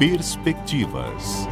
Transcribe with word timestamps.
Perspectivas. 0.00 1.46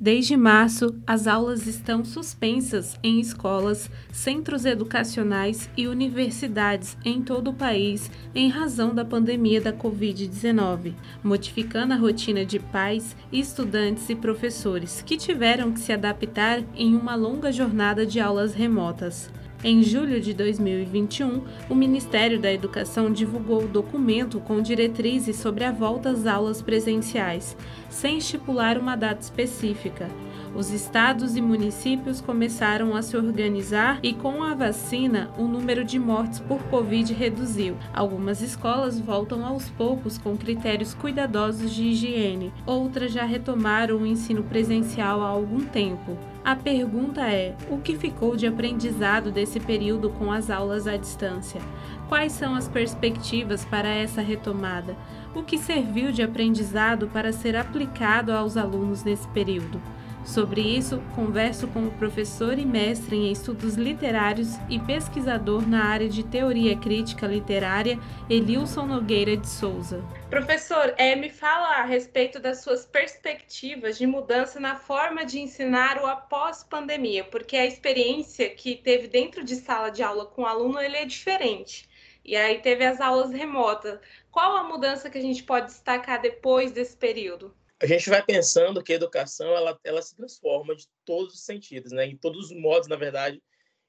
Desde 0.00 0.38
março, 0.38 0.98
as 1.06 1.26
aulas 1.26 1.66
estão 1.66 2.02
suspensas 2.02 2.98
em 3.02 3.20
escolas, 3.20 3.90
centros 4.10 4.64
educacionais 4.64 5.68
e 5.76 5.86
universidades 5.86 6.96
em 7.04 7.20
todo 7.20 7.50
o 7.50 7.54
país 7.54 8.10
em 8.34 8.48
razão 8.48 8.94
da 8.94 9.04
pandemia 9.04 9.60
da 9.60 9.74
Covid-19, 9.74 10.94
modificando 11.22 11.92
a 11.92 11.98
rotina 11.98 12.42
de 12.42 12.58
pais, 12.58 13.14
estudantes 13.30 14.08
e 14.08 14.16
professores 14.16 15.02
que 15.02 15.18
tiveram 15.18 15.72
que 15.72 15.80
se 15.80 15.92
adaptar 15.92 16.62
em 16.74 16.94
uma 16.94 17.14
longa 17.14 17.52
jornada 17.52 18.06
de 18.06 18.18
aulas 18.18 18.54
remotas. 18.54 19.30
Em 19.66 19.82
julho 19.82 20.20
de 20.20 20.34
2021, 20.34 21.42
o 21.70 21.74
Ministério 21.74 22.38
da 22.38 22.52
Educação 22.52 23.10
divulgou 23.10 23.64
o 23.64 23.66
documento 23.66 24.38
com 24.38 24.60
diretrizes 24.60 25.36
sobre 25.36 25.64
a 25.64 25.72
volta 25.72 26.10
às 26.10 26.26
aulas 26.26 26.60
presenciais, 26.60 27.56
sem 27.88 28.18
estipular 28.18 28.76
uma 28.76 28.94
data 28.94 29.22
específica. 29.22 30.10
Os 30.56 30.70
estados 30.70 31.34
e 31.34 31.42
municípios 31.42 32.20
começaram 32.20 32.94
a 32.94 33.02
se 33.02 33.16
organizar 33.16 33.98
e, 34.04 34.14
com 34.14 34.40
a 34.40 34.54
vacina, 34.54 35.28
o 35.36 35.48
número 35.48 35.84
de 35.84 35.98
mortes 35.98 36.38
por 36.38 36.62
Covid 36.64 37.12
reduziu. 37.12 37.76
Algumas 37.92 38.40
escolas 38.40 39.00
voltam 39.00 39.44
aos 39.44 39.68
poucos 39.70 40.16
com 40.16 40.36
critérios 40.36 40.94
cuidadosos 40.94 41.72
de 41.72 41.82
higiene, 41.88 42.52
outras 42.64 43.12
já 43.12 43.24
retomaram 43.24 43.96
o 43.96 44.06
ensino 44.06 44.44
presencial 44.44 45.22
há 45.22 45.26
algum 45.26 45.58
tempo. 45.60 46.16
A 46.44 46.54
pergunta 46.54 47.22
é: 47.22 47.56
o 47.68 47.78
que 47.78 47.96
ficou 47.96 48.36
de 48.36 48.46
aprendizado 48.46 49.32
desse 49.32 49.58
período 49.58 50.08
com 50.10 50.30
as 50.30 50.50
aulas 50.50 50.86
à 50.86 50.96
distância? 50.96 51.60
Quais 52.08 52.30
são 52.30 52.54
as 52.54 52.68
perspectivas 52.68 53.64
para 53.64 53.88
essa 53.88 54.22
retomada? 54.22 54.96
O 55.34 55.42
que 55.42 55.58
serviu 55.58 56.12
de 56.12 56.22
aprendizado 56.22 57.08
para 57.08 57.32
ser 57.32 57.56
aplicado 57.56 58.30
aos 58.30 58.56
alunos 58.56 59.02
nesse 59.02 59.26
período? 59.28 59.80
Sobre 60.24 60.62
isso, 60.62 61.02
converso 61.14 61.68
com 61.68 61.86
o 61.86 61.90
professor 61.92 62.58
e 62.58 62.64
mestre 62.64 63.14
em 63.14 63.30
estudos 63.30 63.74
literários 63.74 64.54
e 64.70 64.80
pesquisador 64.80 65.68
na 65.68 65.84
área 65.84 66.08
de 66.08 66.24
teoria 66.24 66.74
crítica 66.78 67.26
literária, 67.26 67.98
Elilson 68.28 68.86
Nogueira 68.86 69.36
de 69.36 69.46
Souza. 69.46 70.02
Professor, 70.30 70.94
é, 70.96 71.14
me 71.14 71.28
fala 71.28 71.76
a 71.76 71.82
respeito 71.82 72.40
das 72.40 72.62
suas 72.62 72.86
perspectivas 72.86 73.98
de 73.98 74.06
mudança 74.06 74.58
na 74.58 74.76
forma 74.76 75.26
de 75.26 75.40
ensinar 75.40 76.02
o 76.02 76.06
após-pandemia, 76.06 77.24
porque 77.24 77.58
a 77.58 77.66
experiência 77.66 78.48
que 78.48 78.76
teve 78.76 79.08
dentro 79.08 79.44
de 79.44 79.56
sala 79.56 79.90
de 79.90 80.02
aula 80.02 80.24
com 80.24 80.42
o 80.42 80.46
aluno 80.46 80.80
ele 80.80 80.96
é 80.96 81.04
diferente. 81.04 81.86
E 82.24 82.34
aí 82.34 82.60
teve 82.60 82.86
as 82.86 82.98
aulas 82.98 83.30
remotas. 83.30 84.00
Qual 84.30 84.56
a 84.56 84.64
mudança 84.64 85.10
que 85.10 85.18
a 85.18 85.22
gente 85.22 85.42
pode 85.42 85.66
destacar 85.66 86.22
depois 86.22 86.72
desse 86.72 86.96
período? 86.96 87.54
A 87.84 87.86
gente 87.86 88.08
vai 88.08 88.24
pensando 88.24 88.82
que 88.82 88.94
a 88.94 88.96
educação 88.96 89.54
ela, 89.54 89.78
ela 89.84 90.00
se 90.00 90.16
transforma 90.16 90.74
de 90.74 90.88
todos 91.04 91.34
os 91.34 91.44
sentidos, 91.44 91.92
né? 91.92 92.06
em 92.06 92.16
todos 92.16 92.46
os 92.46 92.56
modos, 92.56 92.88
na 92.88 92.96
verdade, 92.96 93.42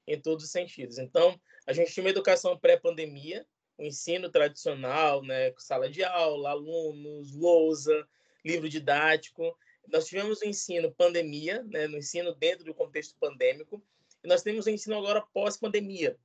em 0.06 0.20
todos 0.20 0.44
os 0.44 0.50
sentidos. 0.50 0.98
Então, 0.98 1.40
a 1.66 1.72
gente 1.72 1.94
tinha 1.94 2.04
uma 2.04 2.10
educação 2.10 2.58
pré-pandemia, 2.58 3.46
o 3.78 3.82
um 3.82 3.86
ensino 3.86 4.28
tradicional, 4.28 5.22
né? 5.22 5.50
sala 5.56 5.88
de 5.88 6.04
aula, 6.04 6.50
alunos, 6.50 7.34
lousa, 7.34 8.06
livro 8.44 8.68
didático. 8.68 9.58
Nós 9.88 10.06
tivemos 10.06 10.42
o 10.42 10.46
ensino 10.46 10.92
pandemia, 10.92 11.62
né? 11.62 11.86
no 11.86 11.96
ensino 11.96 12.34
dentro 12.34 12.66
do 12.66 12.74
contexto 12.74 13.16
pandêmico, 13.18 13.82
e 14.22 14.28
nós 14.28 14.42
temos 14.42 14.66
o 14.66 14.70
ensino 14.70 14.98
agora 14.98 15.22
pós-pandemia. 15.32 16.18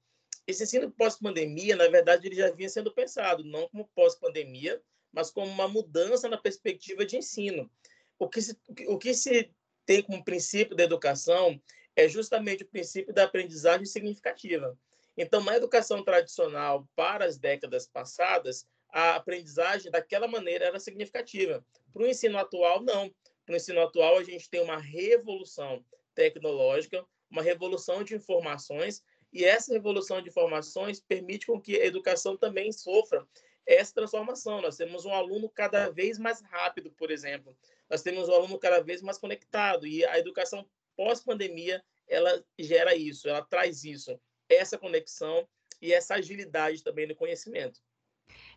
Esse 0.45 0.63
ensino 0.63 0.91
pós-pandemia, 0.91 1.77
na 1.77 1.87
verdade, 1.87 2.27
ele 2.27 2.35
já 2.35 2.51
vinha 2.51 2.67
sendo 2.67 2.91
pensado, 2.91 3.45
não 3.45 3.69
como 3.69 3.89
pós-pandemia, 3.95 4.81
mas 5.11 5.31
como 5.31 5.47
uma 5.47 5.67
mudança 5.67 6.27
na 6.29 6.37
perspectiva 6.37 7.05
de 7.05 7.17
ensino. 7.17 7.69
O 8.17 8.29
que 8.29 8.41
se, 8.41 8.57
o 8.87 8.97
que 8.97 9.13
se 9.13 9.51
tem 9.85 10.01
como 10.01 10.23
princípio 10.23 10.75
da 10.75 10.83
educação 10.83 11.61
é 11.95 12.07
justamente 12.07 12.63
o 12.63 12.67
princípio 12.67 13.13
da 13.13 13.23
aprendizagem 13.23 13.85
significativa. 13.85 14.77
Então, 15.17 15.43
na 15.43 15.57
educação 15.57 16.03
tradicional, 16.03 16.87
para 16.95 17.25
as 17.25 17.37
décadas 17.37 17.87
passadas, 17.87 18.65
a 18.89 19.15
aprendizagem 19.15 19.91
daquela 19.91 20.27
maneira 20.27 20.65
era 20.65 20.79
significativa. 20.79 21.65
Para 21.91 22.03
o 22.03 22.07
ensino 22.07 22.37
atual, 22.37 22.81
não. 22.81 23.13
Para 23.45 23.53
o 23.53 23.55
ensino 23.55 23.81
atual, 23.81 24.17
a 24.17 24.23
gente 24.23 24.49
tem 24.49 24.61
uma 24.61 24.77
revolução 24.77 25.83
tecnológica, 26.15 27.05
uma 27.29 27.41
revolução 27.41 28.03
de 28.03 28.15
informações, 28.15 29.03
e 29.33 29.45
essa 29.45 29.73
revolução 29.73 30.21
de 30.21 30.29
informações 30.29 30.99
permite 30.99 31.47
com 31.47 31.59
que 31.59 31.79
a 31.79 31.85
educação 31.85 32.35
também 32.35 32.71
sofra 32.71 33.25
essa 33.65 33.93
transformação. 33.93 34.61
Nós 34.61 34.77
temos 34.77 35.05
um 35.05 35.13
aluno 35.13 35.49
cada 35.49 35.89
vez 35.89 36.17
mais 36.17 36.41
rápido, 36.41 36.91
por 36.91 37.11
exemplo. 37.11 37.55
Nós 37.89 38.01
temos 38.01 38.29
um 38.29 38.33
aluno 38.33 38.59
cada 38.59 38.81
vez 38.81 39.01
mais 39.01 39.17
conectado. 39.17 39.87
E 39.87 40.05
a 40.05 40.17
educação 40.17 40.65
pós-pandemia, 40.95 41.83
ela 42.07 42.43
gera 42.59 42.95
isso, 42.95 43.29
ela 43.29 43.41
traz 43.43 43.83
isso, 43.83 44.19
essa 44.49 44.77
conexão 44.77 45.47
e 45.81 45.93
essa 45.93 46.15
agilidade 46.15 46.83
também 46.83 47.07
no 47.07 47.15
conhecimento. 47.15 47.79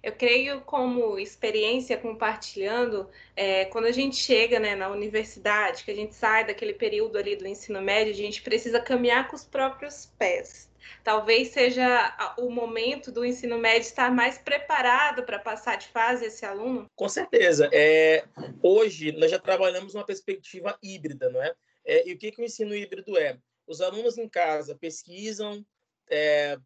Eu 0.03 0.12
creio, 0.12 0.60
como 0.60 1.19
experiência 1.19 1.97
compartilhando, 1.97 3.09
é, 3.34 3.65
quando 3.66 3.86
a 3.86 3.92
gente 3.92 4.16
chega 4.16 4.60
né, 4.60 4.76
na 4.76 4.91
universidade, 4.91 5.82
que 5.82 5.91
a 5.91 5.94
gente 5.94 6.15
sai 6.15 6.47
daquele 6.47 6.75
período 6.75 7.16
ali 7.16 7.34
do 7.34 7.47
ensino 7.47 7.81
médio, 7.81 8.12
a 8.12 8.16
gente 8.16 8.42
precisa 8.42 8.81
caminhar 8.81 9.28
com 9.28 9.34
os 9.34 9.44
próprios 9.44 10.06
pés 10.19 10.69
talvez 11.03 11.49
seja 11.49 12.34
o 12.39 12.50
momento 12.50 13.12
do 13.12 13.25
ensino 13.25 13.59
médio 13.59 13.87
estar 13.87 14.11
mais 14.11 14.39
preparado 14.39 15.25
para 15.25 15.39
passar 15.39 15.77
de 15.77 15.89
fase 15.89 16.27
esse 16.27 16.45
aluno? 16.45 16.91
Com 16.95 17.09
certeza. 17.09 17.69
É, 17.72 18.25
hoje, 18.62 19.12
nós 19.12 19.31
já 19.31 19.39
trabalhamos 19.39 19.95
uma 19.95 20.05
perspectiva 20.05 20.78
híbrida, 20.83 21.31
não 21.31 21.43
é? 21.43 21.55
é 21.84 22.09
e 22.09 22.12
o 22.12 22.19
que, 22.19 22.33
que 22.33 22.41
o 22.41 22.45
ensino 22.45 22.75
híbrido 22.75 23.17
é? 23.19 23.39
Os 23.67 23.81
alunos 23.81 24.19
em 24.19 24.28
casa 24.28 24.75
pesquisam, 24.75 25.65
é, 26.11 26.59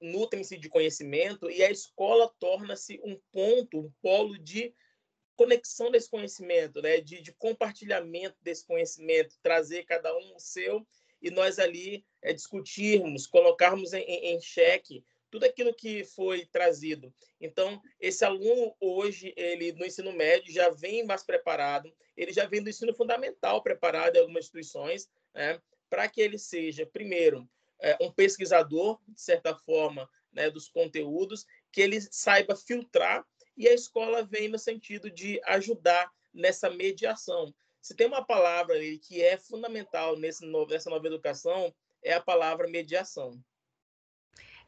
nutrem-se 0.00 0.56
de 0.56 0.68
conhecimento 0.68 1.50
e 1.50 1.62
a 1.62 1.70
escola 1.70 2.32
torna-se 2.38 3.00
um 3.04 3.20
ponto, 3.32 3.80
um 3.80 3.92
polo 4.00 4.38
de 4.38 4.74
conexão 5.36 5.90
desse 5.90 6.10
conhecimento, 6.10 6.82
né? 6.82 7.00
de, 7.00 7.22
de 7.22 7.32
compartilhamento 7.32 8.36
desse 8.42 8.66
conhecimento, 8.66 9.36
trazer 9.40 9.84
cada 9.84 10.12
um 10.16 10.34
o 10.34 10.40
seu 10.40 10.86
e 11.20 11.30
nós 11.30 11.58
ali 11.58 12.04
é, 12.22 12.32
discutirmos, 12.32 13.26
colocarmos 13.26 13.92
em, 13.92 14.02
em 14.02 14.40
xeque 14.40 15.04
tudo 15.30 15.44
aquilo 15.44 15.74
que 15.74 16.04
foi 16.04 16.46
trazido. 16.46 17.12
Então, 17.40 17.80
esse 18.00 18.24
aluno 18.24 18.74
hoje, 18.80 19.32
ele 19.36 19.72
no 19.72 19.84
ensino 19.84 20.12
médio 20.12 20.52
já 20.52 20.70
vem 20.70 21.04
mais 21.04 21.22
preparado, 21.22 21.92
ele 22.16 22.32
já 22.32 22.46
vem 22.46 22.62
do 22.62 22.70
ensino 22.70 22.94
fundamental 22.94 23.62
preparado 23.62 24.16
em 24.16 24.20
algumas 24.20 24.44
instituições, 24.44 25.08
né, 25.34 25.60
para 25.88 26.08
que 26.08 26.20
ele 26.20 26.38
seja, 26.38 26.86
primeiro, 26.86 27.48
é, 27.80 27.96
um 28.00 28.10
pesquisador, 28.10 28.98
de 29.06 29.20
certa 29.20 29.54
forma, 29.54 30.08
né, 30.32 30.50
dos 30.50 30.68
conteúdos, 30.68 31.46
que 31.70 31.80
ele 31.80 32.00
saiba 32.00 32.56
filtrar, 32.56 33.24
e 33.56 33.68
a 33.68 33.74
escola 33.74 34.22
vem 34.22 34.48
no 34.48 34.58
sentido 34.58 35.10
de 35.10 35.40
ajudar 35.44 36.10
nessa 36.32 36.70
mediação. 36.70 37.52
Se 37.88 37.94
tem 37.94 38.06
uma 38.06 38.22
palavra 38.22 38.74
ali 38.74 38.98
que 38.98 39.22
é 39.22 39.38
fundamental 39.38 40.14
nesse 40.14 40.44
novo, 40.44 40.70
nessa 40.70 40.90
nova 40.90 41.06
educação, 41.06 41.74
é 42.04 42.12
a 42.12 42.20
palavra 42.20 42.68
mediação. 42.68 43.42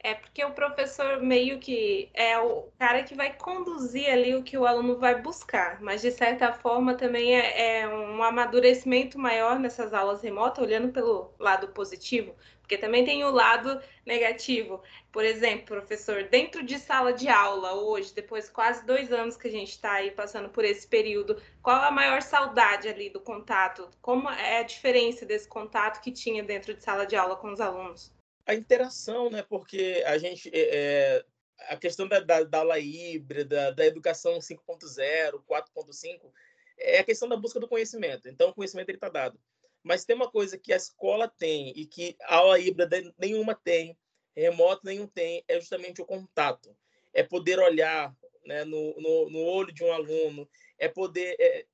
É 0.03 0.15
porque 0.15 0.43
o 0.43 0.55
professor 0.55 1.21
meio 1.21 1.59
que 1.59 2.11
é 2.15 2.39
o 2.39 2.73
cara 2.79 3.03
que 3.03 3.15
vai 3.15 3.37
conduzir 3.37 4.11
ali 4.11 4.35
o 4.35 4.43
que 4.43 4.57
o 4.57 4.65
aluno 4.65 4.97
vai 4.97 5.21
buscar, 5.21 5.83
mas 5.83 6.01
de 6.01 6.11
certa 6.11 6.51
forma 6.55 6.95
também 6.95 7.39
é, 7.39 7.81
é 7.81 7.89
um 7.89 8.23
amadurecimento 8.23 9.19
maior 9.19 9.59
nessas 9.59 9.93
aulas 9.93 10.23
remotas, 10.23 10.65
olhando 10.65 10.91
pelo 10.91 11.35
lado 11.39 11.69
positivo, 11.69 12.35
porque 12.71 12.79
também 12.79 13.05
tem 13.05 13.25
o 13.25 13.33
lado 13.33 13.83
negativo. 14.07 14.81
Por 15.11 15.25
exemplo, 15.25 15.67
professor, 15.67 16.29
dentro 16.29 16.63
de 16.63 16.79
sala 16.79 17.13
de 17.13 17.29
aula 17.29 17.75
hoje, 17.75 18.15
depois 18.15 18.45
de 18.45 18.53
quase 18.53 18.87
dois 18.87 19.13
anos 19.13 19.37
que 19.37 19.49
a 19.49 19.51
gente 19.51 19.71
está 19.71 19.95
aí 19.95 20.13
passando 20.13 20.49
por 20.49 20.65
esse 20.65 20.87
período, 20.87 21.43
qual 21.61 21.83
a 21.83 21.91
maior 21.91 22.23
saudade 22.23 22.89
ali 22.89 23.11
do 23.11 23.19
contato? 23.19 23.91
Como 24.01 24.31
é 24.31 24.61
a 24.61 24.63
diferença 24.63 25.27
desse 25.27 25.49
contato 25.49 26.01
que 26.01 26.13
tinha 26.13 26.45
dentro 26.45 26.73
de 26.73 26.85
sala 26.85 27.05
de 27.05 27.17
aula 27.17 27.35
com 27.35 27.53
os 27.53 27.61
alunos? 27.61 28.13
a 28.47 28.55
interação, 28.55 29.31
né? 29.31 29.43
Porque 29.43 30.03
a 30.07 30.17
gente 30.17 30.51
é, 30.53 31.25
a 31.69 31.77
questão 31.77 32.07
da, 32.07 32.21
da, 32.21 32.45
da, 32.45 32.59
aula 32.59 32.79
híbrida, 32.79 33.73
da 33.73 33.85
educação 33.85 34.39
5.0, 34.39 35.43
4.5, 35.49 36.33
é 36.79 37.01
a 37.01 37.05
questão 37.05 37.29
da 37.29 37.37
busca 37.37 37.59
do 37.59 37.69
conhecimento. 37.69 38.29
Então, 38.29 38.51
o 38.51 38.55
conhecimento 38.55 38.91
está 38.91 39.09
dado. 39.09 39.39
Mas 39.83 40.05
tem 40.05 40.15
uma 40.15 40.31
coisa 40.31 40.59
que 40.59 40.73
a 40.73 40.77
escola 40.77 41.29
tem 41.29 41.73
e 41.77 41.87
que 41.87 42.17
a 42.23 42.37
aula 42.37 42.59
híbrida 42.59 43.03
nenhuma 43.19 43.55
tem, 43.55 43.97
remoto 44.37 44.85
nenhum 44.85 45.07
tem, 45.07 45.45
é 45.49 45.59
justamente 45.59 46.01
o 46.01 46.07
contato. 46.07 46.77
É 47.13 47.23
poder 47.23 47.59
olhar 47.59 48.15
né, 48.45 48.65
no, 48.65 48.95
no, 49.01 49.31
no 49.31 49.39
olho 49.41 49.73
de 49.73 49.85
um 49.85 49.93
aluno, 49.93 50.49
é 50.79 50.89
poder 50.89 51.37
é, 51.39 51.67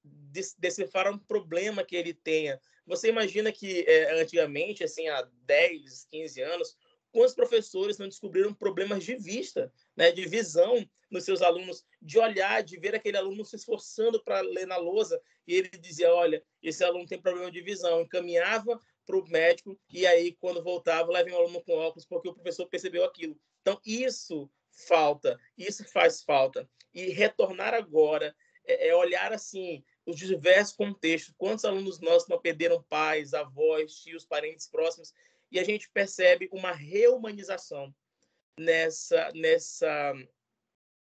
decifrar 0.58 1.12
um 1.12 1.18
problema 1.18 1.84
que 1.84 1.96
ele 1.96 2.14
tenha. 2.14 2.60
Você 2.86 3.08
imagina 3.08 3.50
que 3.50 3.84
é, 3.86 4.20
antigamente, 4.20 4.84
assim, 4.84 5.08
há 5.08 5.28
10, 5.44 6.06
15 6.10 6.42
anos, 6.42 6.76
quantos 7.16 7.34
professores 7.34 7.96
não 7.96 8.06
descobriram 8.06 8.52
problemas 8.52 9.02
de 9.02 9.16
vista, 9.16 9.72
né, 9.96 10.12
de 10.12 10.28
visão 10.28 10.86
nos 11.10 11.24
seus 11.24 11.40
alunos, 11.40 11.82
de 12.02 12.18
olhar, 12.18 12.62
de 12.62 12.78
ver 12.78 12.94
aquele 12.94 13.16
aluno 13.16 13.42
se 13.42 13.56
esforçando 13.56 14.22
para 14.22 14.42
ler 14.42 14.66
na 14.66 14.76
lousa 14.76 15.18
e 15.46 15.54
ele 15.54 15.70
dizia, 15.70 16.12
olha, 16.12 16.44
esse 16.62 16.84
aluno 16.84 17.06
tem 17.06 17.18
problema 17.18 17.50
de 17.50 17.62
visão, 17.62 18.02
encaminhava 18.02 18.78
para 19.06 19.16
o 19.16 19.26
médico 19.30 19.80
e 19.88 20.06
aí 20.06 20.36
quando 20.38 20.62
voltava 20.62 21.10
leva 21.10 21.30
um 21.30 21.36
aluno 21.36 21.62
com 21.62 21.72
óculos 21.72 22.04
porque 22.04 22.28
o 22.28 22.34
professor 22.34 22.66
percebeu 22.66 23.02
aquilo. 23.02 23.34
Então 23.62 23.80
isso 23.86 24.50
falta, 24.86 25.40
isso 25.56 25.84
faz 25.86 26.22
falta. 26.22 26.68
E 26.92 27.08
retornar 27.08 27.72
agora 27.72 28.36
é, 28.66 28.88
é 28.88 28.94
olhar 28.94 29.32
assim 29.32 29.82
os 30.04 30.18
diversos 30.18 30.76
contextos, 30.76 31.34
quantos 31.38 31.64
alunos 31.64 31.98
nossos 31.98 32.28
não 32.28 32.38
perderam 32.38 32.82
pais, 32.90 33.32
avós, 33.32 34.02
tios, 34.02 34.26
parentes 34.26 34.68
próximos 34.68 35.14
e 35.50 35.58
a 35.58 35.64
gente 35.64 35.90
percebe 35.90 36.48
uma 36.52 36.72
reumanização 36.72 37.94
nessa 38.58 39.30
nessa 39.34 40.12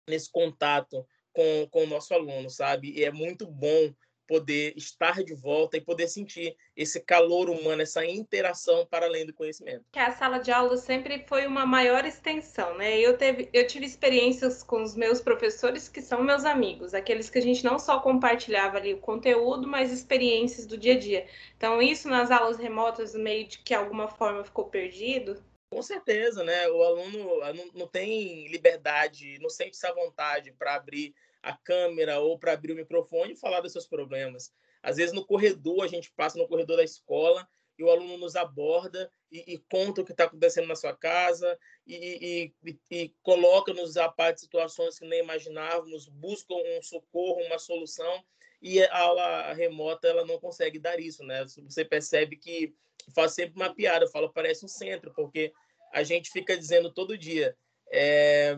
nesse 0.07 0.31
contato 0.31 1.07
com, 1.31 1.67
com 1.69 1.83
o 1.83 1.87
nosso 1.87 2.13
aluno, 2.13 2.49
sabe? 2.49 2.91
E 2.91 3.03
é 3.03 3.11
muito 3.11 3.45
bom 3.47 3.93
poder 4.31 4.73
estar 4.77 5.21
de 5.25 5.33
volta 5.33 5.75
e 5.75 5.81
poder 5.81 6.07
sentir 6.07 6.55
esse 6.73 7.01
calor 7.01 7.49
humano, 7.49 7.81
essa 7.81 8.05
interação 8.05 8.85
para 8.85 9.05
além 9.05 9.25
do 9.25 9.33
conhecimento. 9.33 9.83
Que 9.91 9.99
a 9.99 10.13
sala 10.13 10.37
de 10.37 10.49
aula 10.49 10.77
sempre 10.77 11.25
foi 11.27 11.45
uma 11.45 11.65
maior 11.65 12.05
extensão, 12.05 12.77
né? 12.77 12.97
Eu, 12.97 13.17
teve, 13.17 13.49
eu 13.51 13.67
tive 13.67 13.85
experiências 13.85 14.63
com 14.63 14.81
os 14.81 14.95
meus 14.95 15.19
professores 15.19 15.89
que 15.89 16.01
são 16.01 16.23
meus 16.23 16.45
amigos, 16.45 16.93
aqueles 16.93 17.29
que 17.29 17.39
a 17.39 17.41
gente 17.41 17.65
não 17.65 17.77
só 17.77 17.99
compartilhava 17.99 18.77
ali 18.77 18.93
o 18.93 19.01
conteúdo, 19.01 19.67
mas 19.67 19.91
experiências 19.91 20.65
do 20.65 20.77
dia 20.77 20.93
a 20.93 20.97
dia. 20.97 21.27
Então, 21.57 21.81
isso 21.81 22.07
nas 22.07 22.31
aulas 22.31 22.57
remotas, 22.57 23.13
meio 23.13 23.45
de 23.49 23.59
que 23.59 23.73
alguma 23.73 24.07
forma 24.07 24.45
ficou 24.45 24.63
perdido, 24.63 25.43
com 25.69 25.81
certeza, 25.81 26.43
né? 26.43 26.67
O 26.69 26.83
aluno 26.83 27.39
não, 27.53 27.65
não 27.73 27.87
tem 27.87 28.47
liberdade, 28.49 29.39
não 29.39 29.49
sente 29.49 29.71
essa 29.71 29.93
vontade 29.93 30.51
para 30.51 30.75
abrir 30.75 31.13
a 31.41 31.55
câmera 31.55 32.19
ou 32.19 32.37
para 32.37 32.53
abrir 32.53 32.73
o 32.73 32.75
microfone 32.75 33.33
e 33.33 33.37
falar 33.37 33.61
dos 33.61 33.71
seus 33.71 33.87
problemas. 33.87 34.53
Às 34.81 34.97
vezes 34.97 35.13
no 35.13 35.25
corredor, 35.25 35.83
a 35.83 35.87
gente 35.87 36.11
passa 36.15 36.37
no 36.37 36.47
corredor 36.47 36.77
da 36.77 36.83
escola 36.83 37.47
e 37.77 37.83
o 37.83 37.89
aluno 37.89 38.17
nos 38.17 38.35
aborda 38.35 39.11
e, 39.31 39.55
e 39.55 39.57
conta 39.69 40.01
o 40.01 40.05
que 40.05 40.11
está 40.11 40.25
acontecendo 40.25 40.67
na 40.67 40.75
sua 40.75 40.95
casa 40.95 41.57
e, 41.85 42.51
e, 42.63 42.75
e 42.91 43.15
coloca-nos 43.23 43.97
a 43.97 44.09
parte 44.09 44.35
de 44.35 44.41
situações 44.41 44.99
que 44.99 45.05
nem 45.05 45.23
imaginávamos, 45.23 46.07
busca 46.07 46.53
um 46.53 46.81
socorro, 46.81 47.41
uma 47.45 47.57
solução 47.57 48.23
e 48.61 48.83
a 48.83 48.97
aula 48.99 49.53
remota 49.53 50.07
ela 50.07 50.25
não 50.25 50.39
consegue 50.39 50.77
dar 50.77 50.99
isso, 50.99 51.23
né? 51.23 51.43
Você 51.45 51.83
percebe 51.83 52.35
que 52.35 52.75
faz 53.15 53.33
sempre 53.33 53.55
uma 53.55 53.73
piada, 53.73 54.05
eu 54.05 54.11
falo 54.11 54.31
parece 54.31 54.63
um 54.63 54.67
centro, 54.67 55.11
porque 55.15 55.51
a 55.91 56.03
gente 56.03 56.29
fica 56.29 56.55
dizendo 56.55 56.93
todo 56.93 57.17
dia 57.17 57.57
é, 57.91 58.55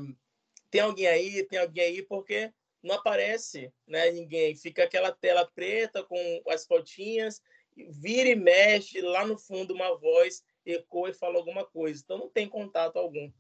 tem 0.69 0.81
alguém 0.81 1.07
aí, 1.07 1.43
tem 1.43 1.59
alguém 1.59 1.83
aí, 1.83 2.01
porque 2.03 2.51
não 2.83 2.95
aparece 2.95 3.71
né, 3.87 4.11
ninguém. 4.11 4.55
Fica 4.55 4.83
aquela 4.83 5.11
tela 5.11 5.49
preta 5.55 6.03
com 6.03 6.41
as 6.49 6.65
fotinhas, 6.65 7.41
vira 7.75 8.29
e 8.29 8.35
mexe, 8.35 9.01
lá 9.01 9.25
no 9.25 9.37
fundo 9.37 9.73
uma 9.73 9.97
voz 9.97 10.43
ecoa 10.65 11.09
e 11.09 11.13
fala 11.13 11.37
alguma 11.37 11.65
coisa. 11.65 12.01
Então 12.03 12.17
não 12.17 12.29
tem 12.29 12.47
contato 12.47 12.97
algum. 12.97 13.31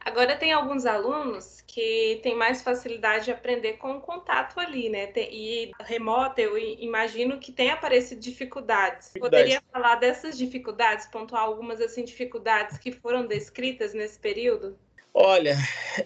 Agora 0.00 0.36
tem 0.36 0.52
alguns 0.52 0.84
alunos 0.84 1.60
que 1.60 2.18
têm 2.24 2.34
mais 2.34 2.60
facilidade 2.60 3.26
de 3.26 3.30
aprender 3.30 3.74
com 3.74 3.92
o 3.92 4.00
contato 4.00 4.58
ali, 4.58 4.88
né? 4.88 5.12
E 5.16 5.70
remota, 5.80 6.40
eu 6.40 6.58
imagino 6.58 7.38
que 7.38 7.52
tem 7.52 7.70
aparecido 7.70 8.20
dificuldades. 8.20 9.12
Poderia 9.16 9.62
falar 9.70 9.94
dessas 9.96 10.36
dificuldades, 10.36 11.06
pontuar 11.06 11.42
algumas 11.42 11.80
assim 11.80 12.04
dificuldades 12.04 12.78
que 12.78 12.90
foram 12.90 13.26
descritas 13.26 13.94
nesse 13.94 14.18
período? 14.18 14.76
Olha, 15.12 15.56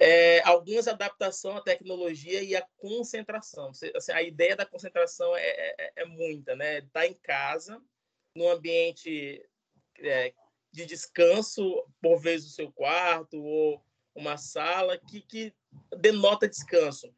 é, 0.00 0.40
algumas 0.42 0.88
adaptação 0.88 1.56
à 1.56 1.60
tecnologia 1.60 2.42
e 2.42 2.56
à 2.56 2.66
concentração. 2.76 3.70
Assim, 3.94 4.12
a 4.12 4.22
ideia 4.22 4.56
da 4.56 4.64
concentração 4.64 5.36
é, 5.36 5.74
é, 5.78 5.92
é 5.96 6.04
muita, 6.04 6.56
né? 6.56 6.80
Tá 6.92 7.06
em 7.06 7.14
casa, 7.14 7.80
num 8.34 8.48
ambiente 8.48 9.46
é, 9.98 10.32
de 10.72 10.86
descanso, 10.86 11.84
por 12.00 12.18
vez 12.18 12.44
do 12.44 12.50
seu 12.50 12.72
quarto 12.72 13.42
ou 13.42 13.84
uma 14.14 14.36
sala, 14.36 14.96
que, 14.96 15.20
que 15.20 15.54
denota 15.98 16.48
descanso. 16.48 17.14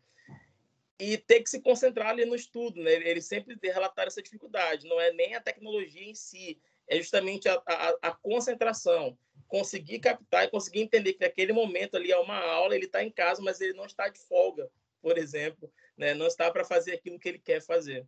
E 0.98 1.18
ter 1.18 1.42
que 1.42 1.50
se 1.50 1.60
concentrar 1.60 2.08
ali 2.08 2.24
no 2.24 2.34
estudo, 2.34 2.82
né? 2.82 2.94
Ele 2.94 3.20
sempre 3.20 3.56
relatar 3.62 4.06
essa 4.06 4.22
dificuldade. 4.22 4.88
Não 4.88 5.00
é 5.00 5.12
nem 5.12 5.34
a 5.34 5.40
tecnologia 5.40 6.04
em 6.04 6.14
si, 6.14 6.60
é 6.88 6.96
justamente 6.96 7.48
a, 7.48 7.62
a, 7.66 7.96
a 8.02 8.12
concentração 8.12 9.16
conseguir 9.48 9.98
captar 10.00 10.44
e 10.44 10.50
conseguir 10.50 10.80
entender 10.80 11.14
que 11.14 11.24
naquele 11.24 11.52
momento 11.52 11.96
ali 11.96 12.10
é 12.10 12.18
uma 12.18 12.38
aula, 12.38 12.74
ele 12.74 12.86
está 12.86 13.02
em 13.02 13.10
casa, 13.10 13.42
mas 13.42 13.60
ele 13.60 13.74
não 13.74 13.86
está 13.86 14.08
de 14.08 14.18
folga, 14.18 14.68
por 15.00 15.16
exemplo, 15.18 15.70
né? 15.96 16.14
não 16.14 16.26
está 16.26 16.50
para 16.50 16.64
fazer 16.64 16.94
aquilo 16.94 17.18
que 17.18 17.28
ele 17.28 17.38
quer 17.38 17.60
fazer. 17.60 18.06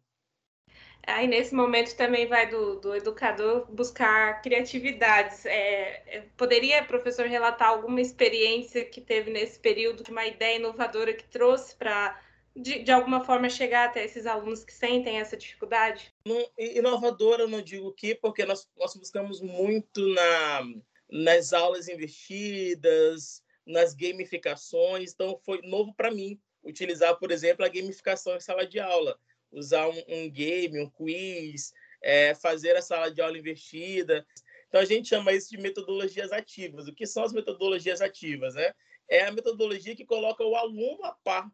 Aí 1.07 1.27
nesse 1.27 1.55
momento 1.55 1.97
também 1.97 2.27
vai 2.27 2.49
do, 2.49 2.81
do 2.81 2.95
educador 2.95 3.67
buscar 3.71 4.43
criatividades. 4.43 5.47
É, 5.47 6.03
é, 6.07 6.25
poderia, 6.37 6.85
professor, 6.85 7.27
relatar 7.27 7.69
alguma 7.69 8.01
experiência 8.01 8.85
que 8.85 9.01
teve 9.01 9.31
nesse 9.31 9.59
período, 9.59 10.05
uma 10.11 10.27
ideia 10.27 10.57
inovadora 10.57 11.15
que 11.15 11.25
trouxe 11.25 11.75
para, 11.77 12.21
de, 12.55 12.81
de 12.81 12.93
alguma 12.93 13.25
forma, 13.25 13.49
chegar 13.49 13.89
até 13.89 14.05
esses 14.05 14.27
alunos 14.27 14.65
que 14.65 14.73
sentem 14.73 15.19
essa 15.19 15.37
dificuldade? 15.37 16.13
Inovadora, 16.59 17.45
eu 17.45 17.49
não 17.49 17.63
digo 17.63 17.91
que, 17.93 18.15
porque 18.15 18.45
nós, 18.45 18.69
nós 18.77 18.95
buscamos 18.95 19.41
muito 19.41 20.07
na, 20.09 20.63
nas 21.11 21.53
aulas 21.53 21.89
investidas, 21.89 23.43
nas 23.67 23.95
gamificações. 23.95 25.13
Então, 25.13 25.39
foi 25.45 25.61
novo 25.63 25.95
para 25.95 26.11
mim 26.11 26.41
utilizar, 26.63 27.17
por 27.19 27.31
exemplo, 27.31 27.65
a 27.65 27.69
gamificação 27.69 28.37
em 28.37 28.41
sala 28.41 28.67
de 28.67 28.81
aula. 28.81 29.19
Usar 29.51 29.89
um, 29.89 30.03
um 30.09 30.31
game, 30.31 30.81
um 30.81 30.91
quiz, 30.91 31.73
é, 32.03 32.35
fazer 32.35 32.77
a 32.77 32.83
sala 32.83 33.11
de 33.11 33.21
aula 33.21 33.39
investida. 33.39 34.27
Então, 34.69 34.81
a 34.81 34.85
gente 34.85 35.09
chama 35.09 35.33
isso 35.33 35.51
de 35.51 35.59
metodologias 35.59 36.31
ativas. 36.33 36.87
O 36.87 36.95
que 36.95 37.07
são 37.07 37.25
as 37.25 37.33
metodologias 37.33 38.01
ativas? 38.01 38.55
Né? 38.55 38.75
É 39.09 39.25
a 39.25 39.33
metodologia 39.33 39.97
que 39.97 40.05
coloca 40.05 40.45
o 40.45 40.55
aluno 40.55 41.03
a 41.05 41.13
par, 41.13 41.51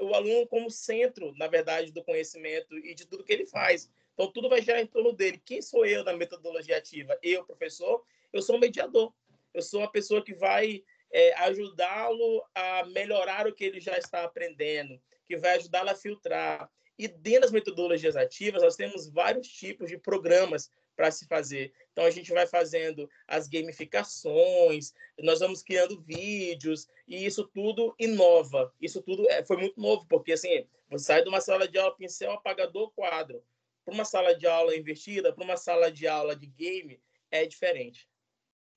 o 0.00 0.14
aluno 0.14 0.46
como 0.46 0.70
centro, 0.70 1.34
na 1.36 1.48
verdade, 1.48 1.92
do 1.92 2.04
conhecimento 2.04 2.78
e 2.78 2.94
de 2.94 3.04
tudo 3.06 3.24
que 3.24 3.32
ele 3.32 3.46
faz. 3.46 3.90
Então, 4.14 4.30
tudo 4.30 4.48
vai 4.48 4.62
girar 4.62 4.80
em 4.80 4.86
torno 4.86 5.12
dele. 5.12 5.42
Quem 5.44 5.60
sou 5.60 5.84
eu 5.84 6.04
na 6.04 6.12
metodologia 6.12 6.76
ativa? 6.76 7.18
Eu, 7.22 7.44
professor, 7.44 8.04
eu 8.32 8.42
sou 8.42 8.56
um 8.56 8.60
mediador. 8.60 9.12
Eu 9.52 9.62
sou 9.62 9.80
uma 9.80 9.90
pessoa 9.90 10.24
que 10.24 10.34
vai 10.34 10.82
é, 11.12 11.34
ajudá-lo 11.44 12.42
a 12.54 12.84
melhorar 12.86 13.46
o 13.46 13.54
que 13.54 13.64
ele 13.64 13.80
já 13.80 13.98
está 13.98 14.24
aprendendo, 14.24 15.00
que 15.26 15.36
vai 15.36 15.56
ajudá-lo 15.56 15.90
a 15.90 15.94
filtrar. 15.94 16.70
E 16.98 17.06
dentro 17.08 17.42
das 17.42 17.52
metodologias 17.52 18.16
ativas, 18.16 18.62
nós 18.62 18.76
temos 18.76 19.08
vários 19.08 19.48
tipos 19.48 19.88
de 19.88 19.98
programas 19.98 20.70
para 20.96 21.10
se 21.10 21.26
fazer. 21.26 21.72
Então, 21.90 22.04
a 22.04 22.10
gente 22.10 22.32
vai 22.32 22.46
fazendo 22.46 23.08
as 23.26 23.48
gamificações, 23.48 24.92
nós 25.18 25.40
vamos 25.40 25.62
criando 25.62 26.00
vídeos, 26.00 26.86
e 27.08 27.24
isso 27.24 27.44
tudo 27.48 27.94
inova. 27.98 28.72
Isso 28.80 29.02
tudo 29.02 29.28
é, 29.30 29.44
foi 29.44 29.56
muito 29.56 29.80
novo, 29.80 30.06
porque 30.08 30.32
assim, 30.32 30.66
você 30.90 31.06
sai 31.06 31.22
de 31.22 31.28
uma 31.28 31.40
sala 31.40 31.66
de 31.66 31.78
aula 31.78 31.96
pincel, 31.96 32.32
apagador, 32.32 32.92
quadro, 32.92 33.42
para 33.84 33.94
uma 33.94 34.04
sala 34.04 34.34
de 34.34 34.46
aula 34.46 34.76
invertida, 34.76 35.32
para 35.32 35.44
uma 35.44 35.56
sala 35.56 35.90
de 35.90 36.06
aula 36.06 36.36
de 36.36 36.46
game, 36.46 37.00
é 37.30 37.46
diferente. 37.46 38.08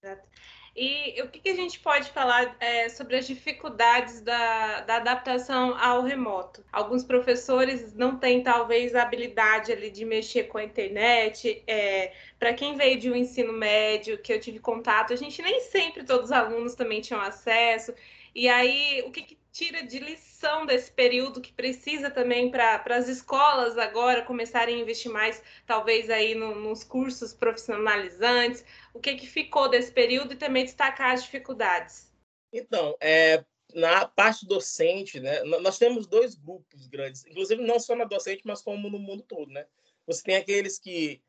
Exato. 0.06 0.28
E 0.76 1.22
o 1.22 1.30
que, 1.30 1.40
que, 1.40 1.50
a 1.50 1.56
gente 1.56 1.80
pode 1.80 2.12
falar 2.12 2.58
é, 2.60 2.90
sobre 2.90 3.16
as 3.16 3.26
dificuldades 3.26 4.20
da, 4.20 4.82
da, 4.82 4.98
adaptação 4.98 5.74
ao 5.80 6.04
remoto? 6.04 6.66
Alguns 6.72 7.02
professores 7.02 7.94
não 7.94 8.20
têm, 8.20 8.44
talvez, 8.44 8.94
a 8.94 9.04
habilidade 9.04 9.72
ali 9.72 9.90
de 9.90 10.04
mexer 10.04 10.44
com 10.44 10.58
a 10.58 10.64
internet. 10.66 11.64
É, 11.66 12.12
Para 12.38 12.54
quem 12.54 12.76
veio 12.76 13.00
de 13.00 13.10
um 13.10 13.16
ensino 13.16 13.54
médio, 13.54 14.22
que 14.22 14.34
eu 14.34 14.40
tive 14.40 14.60
contato, 14.60 15.14
a 15.14 15.16
gente 15.16 15.42
nem 15.42 15.62
sempre 15.62 16.04
todos 16.04 16.26
os 16.26 16.32
alunos 16.34 16.76
também 16.76 17.00
tinham 17.00 17.22
acesso. 17.22 17.94
E 18.36 18.50
aí, 18.50 19.02
o 19.08 19.12
que, 19.12 19.22
que 19.24 19.38
tira 19.54 19.82
de 19.82 20.00
lição 20.00 20.66
desse 20.66 20.92
período 20.92 21.40
que 21.40 21.54
precisa 21.54 22.12
também 22.12 22.52
para 22.52 22.84
as 22.90 23.08
escolas 23.08 23.78
agora 23.78 24.22
começarem 24.22 24.76
a 24.76 24.80
investir 24.80 25.10
mais, 25.10 25.42
talvez 25.66 26.10
aí 26.10 26.36
no, 26.36 26.54
nos 26.54 26.84
cursos 26.84 27.34
profissionalizantes? 27.34 28.66
O 28.96 29.00
que, 29.02 29.14
que 29.16 29.28
ficou 29.28 29.68
desse 29.68 29.92
período 29.92 30.34
e 30.34 30.38
também 30.38 30.64
destacar 30.64 31.14
as 31.14 31.24
dificuldades? 31.24 32.10
Então, 32.54 32.96
é, 33.02 33.44
na 33.74 34.08
parte 34.08 34.48
docente, 34.48 35.20
né, 35.20 35.44
nós 35.44 35.78
temos 35.78 36.08
dois 36.08 36.34
grupos 36.34 36.88
grandes, 36.88 37.26
inclusive 37.26 37.62
não 37.62 37.78
só 37.78 37.94
na 37.94 38.06
docente, 38.06 38.44
mas 38.46 38.62
como 38.62 38.90
no 38.90 38.98
mundo 38.98 39.22
todo, 39.22 39.52
né? 39.52 39.68
Você 40.08 40.24
tem 40.24 40.38
aqueles 40.38 40.80
que 40.80 41.22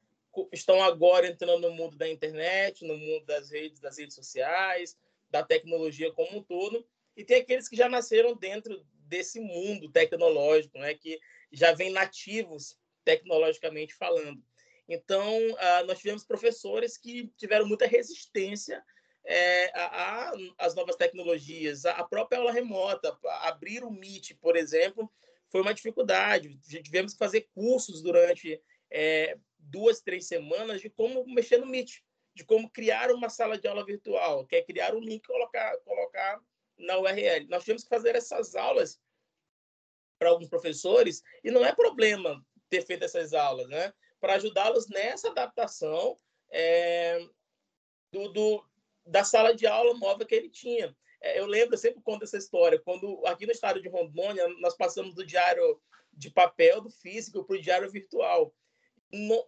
estão 0.52 0.80
agora 0.80 1.26
entrando 1.26 1.68
no 1.68 1.74
mundo 1.74 1.96
da 1.96 2.08
internet, 2.08 2.84
no 2.84 2.96
mundo 2.96 3.26
das 3.26 3.50
redes, 3.50 3.80
das 3.80 3.98
redes 3.98 4.14
sociais, 4.14 4.96
da 5.28 5.42
tecnologia 5.42 6.12
como 6.12 6.38
um 6.38 6.42
todo, 6.44 6.86
e 7.16 7.24
tem 7.24 7.40
aqueles 7.40 7.68
que 7.68 7.74
já 7.74 7.88
nasceram 7.88 8.36
dentro 8.36 8.86
desse 9.08 9.40
mundo 9.40 9.90
tecnológico, 9.90 10.78
né, 10.78 10.94
que 10.94 11.18
já 11.50 11.72
vêm 11.72 11.90
nativos 11.90 12.78
tecnologicamente 13.04 13.92
falando. 13.92 14.40
Então, 14.88 15.36
uh, 15.50 15.86
nós 15.86 15.98
tivemos 15.98 16.24
professores 16.24 16.96
que 16.96 17.28
tiveram 17.36 17.66
muita 17.66 17.86
resistência 17.86 18.84
é, 19.26 19.66
a, 19.76 20.32
as 20.58 20.74
novas 20.74 20.94
tecnologias, 20.94 21.84
a, 21.84 21.92
a 21.92 22.04
própria 22.04 22.38
aula 22.38 22.52
remota, 22.52 23.18
abrir 23.42 23.82
o 23.82 23.90
Meet, 23.90 24.34
por 24.40 24.56
exemplo, 24.56 25.12
foi 25.50 25.60
uma 25.60 25.74
dificuldade. 25.74 26.56
Tivemos 26.62 27.12
que 27.12 27.18
fazer 27.18 27.48
cursos 27.52 28.00
durante 28.00 28.60
é, 28.90 29.36
duas, 29.58 30.00
três 30.00 30.28
semanas 30.28 30.80
de 30.80 30.88
como 30.88 31.26
mexer 31.26 31.58
no 31.58 31.66
Meet, 31.66 32.02
de 32.34 32.44
como 32.44 32.70
criar 32.70 33.10
uma 33.10 33.28
sala 33.28 33.58
de 33.58 33.66
aula 33.66 33.84
virtual, 33.84 34.46
que 34.46 34.56
é 34.56 34.62
criar 34.62 34.94
um 34.94 35.00
link 35.00 35.24
e 35.24 35.26
colocar, 35.26 35.76
colocar 35.78 36.40
na 36.78 36.98
URL. 36.98 37.48
Nós 37.48 37.64
tivemos 37.64 37.82
que 37.82 37.88
fazer 37.88 38.14
essas 38.14 38.54
aulas 38.54 39.00
para 40.18 40.30
alguns 40.30 40.48
professores, 40.48 41.22
e 41.42 41.50
não 41.50 41.64
é 41.64 41.74
problema 41.74 42.44
ter 42.70 42.82
feito 42.82 43.04
essas 43.04 43.34
aulas, 43.34 43.68
né? 43.68 43.92
Para 44.20 44.34
ajudá-los 44.34 44.88
nessa 44.88 45.28
adaptação 45.28 46.18
é, 46.50 47.18
do, 48.10 48.28
do, 48.32 48.64
da 49.04 49.24
sala 49.24 49.54
de 49.54 49.66
aula 49.66 49.94
nova 49.98 50.24
que 50.24 50.34
ele 50.34 50.48
tinha. 50.48 50.96
É, 51.20 51.38
eu 51.38 51.46
lembro, 51.46 51.74
eu 51.74 51.78
sempre 51.78 52.02
conto 52.02 52.24
essa 52.24 52.36
história, 52.36 52.78
quando 52.78 53.24
aqui 53.26 53.46
no 53.46 53.52
estado 53.52 53.80
de 53.80 53.88
Rondônia, 53.88 54.46
nós 54.60 54.76
passamos 54.76 55.14
do 55.14 55.24
diário 55.24 55.80
de 56.12 56.30
papel, 56.30 56.80
do 56.80 56.90
físico, 56.90 57.44
para 57.44 57.56
o 57.56 57.60
diário 57.60 57.90
virtual. 57.90 58.54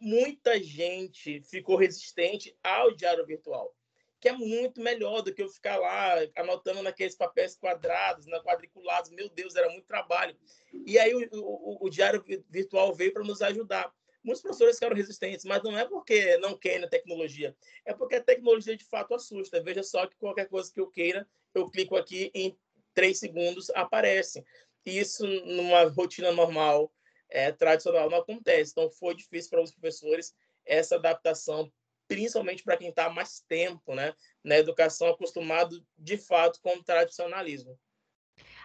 Muita 0.00 0.62
gente 0.62 1.42
ficou 1.42 1.76
resistente 1.76 2.56
ao 2.62 2.94
diário 2.94 3.26
virtual 3.26 3.74
que 4.20 4.28
é 4.28 4.32
muito 4.32 4.80
melhor 4.80 5.22
do 5.22 5.32
que 5.32 5.42
eu 5.42 5.48
ficar 5.48 5.76
lá 5.76 6.16
anotando 6.36 6.82
naqueles 6.82 7.14
papéis 7.14 7.56
quadrados, 7.56 8.26
na 8.26 8.42
quadriculados. 8.42 9.10
Meu 9.10 9.28
Deus, 9.28 9.54
era 9.54 9.70
muito 9.70 9.86
trabalho. 9.86 10.36
E 10.72 10.98
aí 10.98 11.14
o, 11.14 11.28
o, 11.32 11.86
o 11.86 11.90
diário 11.90 12.24
virtual 12.48 12.92
veio 12.94 13.12
para 13.12 13.22
nos 13.22 13.40
ajudar. 13.42 13.92
Muitos 14.22 14.42
professores 14.42 14.76
ficaram 14.76 14.96
resistentes, 14.96 15.44
mas 15.44 15.62
não 15.62 15.76
é 15.78 15.84
porque 15.84 16.36
não 16.38 16.56
querem 16.56 16.84
a 16.84 16.88
tecnologia, 16.88 17.56
é 17.84 17.94
porque 17.94 18.16
a 18.16 18.22
tecnologia 18.22 18.76
de 18.76 18.84
fato 18.84 19.14
assusta. 19.14 19.62
Veja 19.62 19.82
só 19.82 20.06
que 20.06 20.16
qualquer 20.16 20.48
coisa 20.48 20.72
que 20.72 20.80
eu 20.80 20.90
queira, 20.90 21.26
eu 21.54 21.70
clico 21.70 21.96
aqui 21.96 22.30
em 22.34 22.58
três 22.92 23.18
segundos 23.18 23.70
aparece. 23.70 24.44
E 24.84 24.98
isso 24.98 25.26
numa 25.26 25.84
rotina 25.84 26.32
normal, 26.32 26.92
é, 27.30 27.52
tradicional, 27.52 28.10
não 28.10 28.18
acontece. 28.18 28.72
Então 28.72 28.90
foi 28.90 29.14
difícil 29.14 29.50
para 29.50 29.62
os 29.62 29.70
professores 29.70 30.34
essa 30.66 30.96
adaptação 30.96 31.72
principalmente 32.08 32.64
para 32.64 32.76
quem 32.76 32.88
está 32.88 33.10
mais 33.10 33.40
tempo 33.46 33.94
né, 33.94 34.14
na 34.42 34.56
educação, 34.56 35.08
acostumado 35.08 35.84
de 35.96 36.16
fato 36.16 36.58
com 36.62 36.70
o 36.76 36.82
tradicionalismo. 36.82 37.78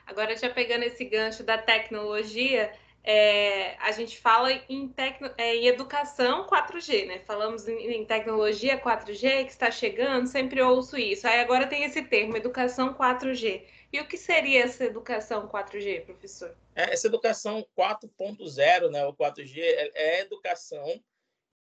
Agora, 0.05 0.35
já 0.35 0.49
pegando 0.49 0.83
esse 0.83 1.03
gancho 1.05 1.43
da 1.43 1.57
tecnologia, 1.57 2.73
é, 3.03 3.75
a 3.79 3.91
gente 3.91 4.17
fala 4.17 4.51
em, 4.69 4.87
tecno, 4.87 5.29
é, 5.37 5.55
em, 5.55 5.67
educação 5.67 6.47
4G, 6.47 7.05
né? 7.05 7.19
Falamos 7.19 7.67
em, 7.67 7.91
em, 7.91 8.05
tecnologia 8.05 8.79
4G 8.79 9.45
que 9.45 9.51
está 9.51 9.69
chegando, 9.69 10.25
sempre 10.27 10.61
ouço 10.61 10.97
isso. 10.97 11.27
Aí 11.27 11.41
agora 11.41 11.67
tem 11.67 11.83
esse 11.83 12.01
termo, 12.03 12.37
educação 12.37 12.93
4G. 12.93 13.65
E 13.91 13.99
o 13.99 14.07
que 14.07 14.17
seria 14.17 14.63
essa 14.63 14.85
educação 14.85 15.49
4G, 15.49 16.05
professor? 16.05 16.55
É, 16.75 16.93
essa 16.93 17.07
educação 17.07 17.67
4.0, 17.77 18.89
né, 18.89 19.05
o 19.05 19.13
4G, 19.13 19.57
é, 19.57 19.91
é 19.93 20.15
a 20.15 20.21
educação 20.21 21.03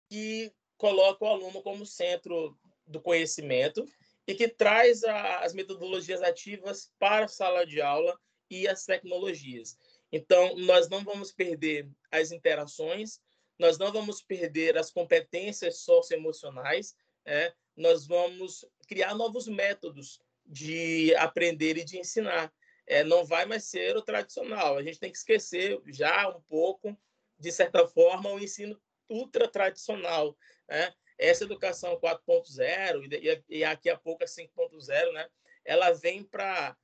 que 0.09 0.51
coloca 0.77 1.23
o 1.23 1.27
aluno 1.27 1.61
como 1.61 1.85
centro 1.85 2.57
do 2.85 2.99
conhecimento 2.99 3.85
e 4.27 4.35
que 4.35 4.47
traz 4.47 5.03
a, 5.05 5.39
as 5.39 5.53
metodologias 5.53 6.21
ativas 6.21 6.91
para 6.99 7.25
a 7.25 7.29
sala 7.29 7.65
de 7.65 7.81
aula 7.81 8.19
e 8.49 8.67
as 8.67 8.85
tecnologias. 8.85 9.77
Então, 10.11 10.55
nós 10.57 10.89
não 10.89 11.03
vamos 11.03 11.31
perder 11.31 11.87
as 12.11 12.31
interações, 12.31 13.19
nós 13.57 13.77
não 13.77 13.91
vamos 13.91 14.21
perder 14.21 14.77
as 14.77 14.89
competências 14.89 15.79
socioemocionais, 15.79 16.95
é, 17.25 17.53
nós 17.75 18.07
vamos 18.07 18.65
criar 18.87 19.13
novos 19.13 19.47
métodos 19.47 20.19
de 20.45 21.13
aprender 21.15 21.77
e 21.77 21.85
de 21.85 21.99
ensinar. 21.99 22.51
É, 22.87 23.03
não 23.03 23.23
vai 23.23 23.45
mais 23.45 23.65
ser 23.65 23.95
o 23.95 24.01
tradicional. 24.01 24.77
A 24.77 24.83
gente 24.83 24.99
tem 24.99 25.11
que 25.11 25.17
esquecer 25.17 25.79
já 25.87 26.27
um 26.29 26.41
pouco, 26.41 26.97
de 27.37 27.51
certa 27.51 27.87
forma, 27.87 28.31
o 28.31 28.39
ensino 28.39 28.81
ultra 29.07 29.47
tradicional, 29.47 30.35
né? 30.67 30.93
Essa 31.17 31.43
educação 31.43 31.99
4.0 31.99 33.43
e, 33.49 33.57
e 33.57 33.63
aqui 33.63 33.89
a 33.89 33.97
pouco 33.97 34.23
a 34.23 34.27
5.0, 34.27 35.11
né? 35.13 35.29
Ela 35.65 35.91
vem 35.91 36.23
para 36.23 36.75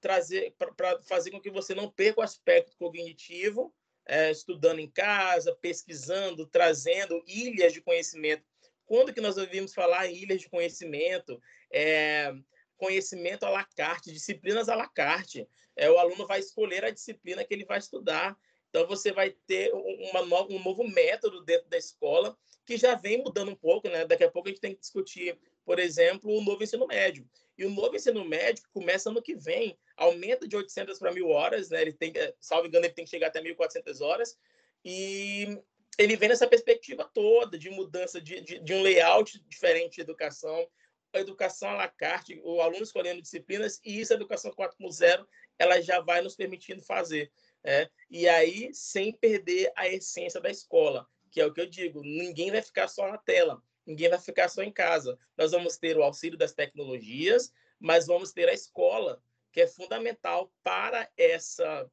trazer, 0.00 0.54
para 0.76 1.00
fazer 1.02 1.30
com 1.30 1.40
que 1.40 1.50
você 1.50 1.74
não 1.74 1.90
perca 1.90 2.20
o 2.20 2.24
aspecto 2.24 2.76
cognitivo, 2.78 3.74
é, 4.06 4.30
estudando 4.30 4.80
em 4.80 4.90
casa, 4.90 5.54
pesquisando, 5.56 6.46
trazendo 6.46 7.22
ilhas 7.26 7.72
de 7.72 7.80
conhecimento. 7.80 8.42
Quando 8.86 9.12
que 9.12 9.20
nós 9.20 9.36
ouvimos 9.36 9.72
falar 9.72 10.08
em 10.08 10.16
ilhas 10.16 10.40
de 10.40 10.48
conhecimento? 10.48 11.40
É, 11.72 12.34
conhecimento 12.76 13.44
à 13.44 13.50
la 13.50 13.64
carte, 13.64 14.10
disciplinas 14.10 14.68
à 14.68 14.74
la 14.74 14.88
carte. 14.88 15.46
É, 15.76 15.90
o 15.90 15.98
aluno 15.98 16.26
vai 16.26 16.40
escolher 16.40 16.84
a 16.84 16.90
disciplina 16.90 17.44
que 17.44 17.54
ele 17.54 17.64
vai 17.64 17.78
estudar. 17.78 18.36
Então, 18.70 18.86
você 18.86 19.12
vai 19.12 19.30
ter 19.30 19.70
uma 19.72 20.22
um 20.44 20.62
novo 20.62 20.84
método 20.88 21.44
dentro 21.44 21.68
da 21.68 21.76
escola 21.76 22.36
que 22.64 22.76
já 22.76 22.94
vem 22.94 23.18
mudando 23.18 23.50
um 23.50 23.56
pouco, 23.56 23.88
né? 23.88 24.04
Daqui 24.06 24.24
a 24.24 24.30
pouco 24.30 24.48
a 24.48 24.50
gente 24.50 24.60
tem 24.60 24.74
que 24.74 24.80
discutir, 24.80 25.38
por 25.70 25.78
exemplo, 25.78 26.36
o 26.36 26.42
novo 26.42 26.64
ensino 26.64 26.84
médio. 26.84 27.24
E 27.56 27.64
o 27.64 27.70
novo 27.70 27.94
ensino 27.94 28.24
médio 28.24 28.64
começa 28.72 29.08
ano 29.08 29.22
que 29.22 29.36
vem, 29.36 29.78
aumenta 29.96 30.48
de 30.48 30.56
800 30.56 30.98
para 30.98 31.12
1.000 31.12 31.28
horas, 31.28 31.70
né? 31.70 31.80
Ele 31.80 31.92
tem, 31.92 32.12
salvo 32.40 32.66
engano, 32.66 32.86
ele 32.86 32.92
tem 32.92 33.04
que 33.04 33.10
chegar 33.12 33.28
até 33.28 33.40
1.400 33.40 34.00
horas. 34.00 34.36
E 34.84 35.56
ele 35.96 36.16
vem 36.16 36.28
nessa 36.28 36.48
perspectiva 36.48 37.08
toda 37.14 37.56
de 37.56 37.70
mudança 37.70 38.20
de, 38.20 38.40
de, 38.40 38.58
de 38.58 38.74
um 38.74 38.82
layout 38.82 39.40
diferente 39.46 39.94
de 39.94 40.00
educação, 40.00 40.68
a 41.12 41.20
educação 41.20 41.70
à 41.70 41.74
la 41.74 41.88
carte, 41.88 42.40
o 42.42 42.60
aluno 42.60 42.82
escolhendo 42.82 43.22
disciplinas, 43.22 43.80
e 43.84 44.00
isso, 44.00 44.12
a 44.12 44.16
educação 44.16 44.50
4.0, 44.50 45.24
ela 45.56 45.80
já 45.80 46.00
vai 46.00 46.20
nos 46.20 46.34
permitindo 46.34 46.82
fazer. 46.82 47.30
É, 47.62 47.88
e 48.10 48.28
aí, 48.28 48.74
sem 48.74 49.12
perder 49.12 49.70
a 49.76 49.86
essência 49.86 50.40
da 50.40 50.50
escola, 50.50 51.06
que 51.30 51.40
é 51.40 51.46
o 51.46 51.54
que 51.54 51.60
eu 51.60 51.70
digo, 51.70 52.02
ninguém 52.02 52.50
vai 52.50 52.60
ficar 52.60 52.88
só 52.88 53.06
na 53.06 53.18
tela, 53.18 53.62
ninguém 53.90 54.08
vai 54.08 54.18
ficar 54.20 54.48
só 54.48 54.62
em 54.62 54.72
casa. 54.72 55.18
Nós 55.36 55.50
vamos 55.50 55.76
ter 55.76 55.96
o 55.96 56.02
auxílio 56.02 56.38
das 56.38 56.52
tecnologias, 56.52 57.52
mas 57.78 58.06
vamos 58.06 58.32
ter 58.32 58.48
a 58.48 58.52
escola, 58.52 59.22
que 59.52 59.60
é 59.60 59.66
fundamental 59.66 60.52
para 60.62 61.10
essa 61.16 61.90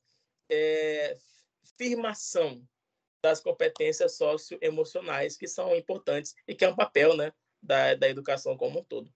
é, 0.49 1.17
firmação 1.77 2.63
das 3.21 3.39
competências 3.39 4.15
socioemocionais 4.15 5.35
que 5.35 5.47
são 5.47 5.75
importantes 5.75 6.35
e 6.47 6.53
que 6.53 6.63
é 6.63 6.69
um 6.69 6.75
papel 6.75 7.17
né, 7.17 7.33
da, 7.61 7.95
da 7.95 8.07
educação 8.07 8.55
como 8.55 8.79
um 8.79 8.83
todo. 8.83 9.11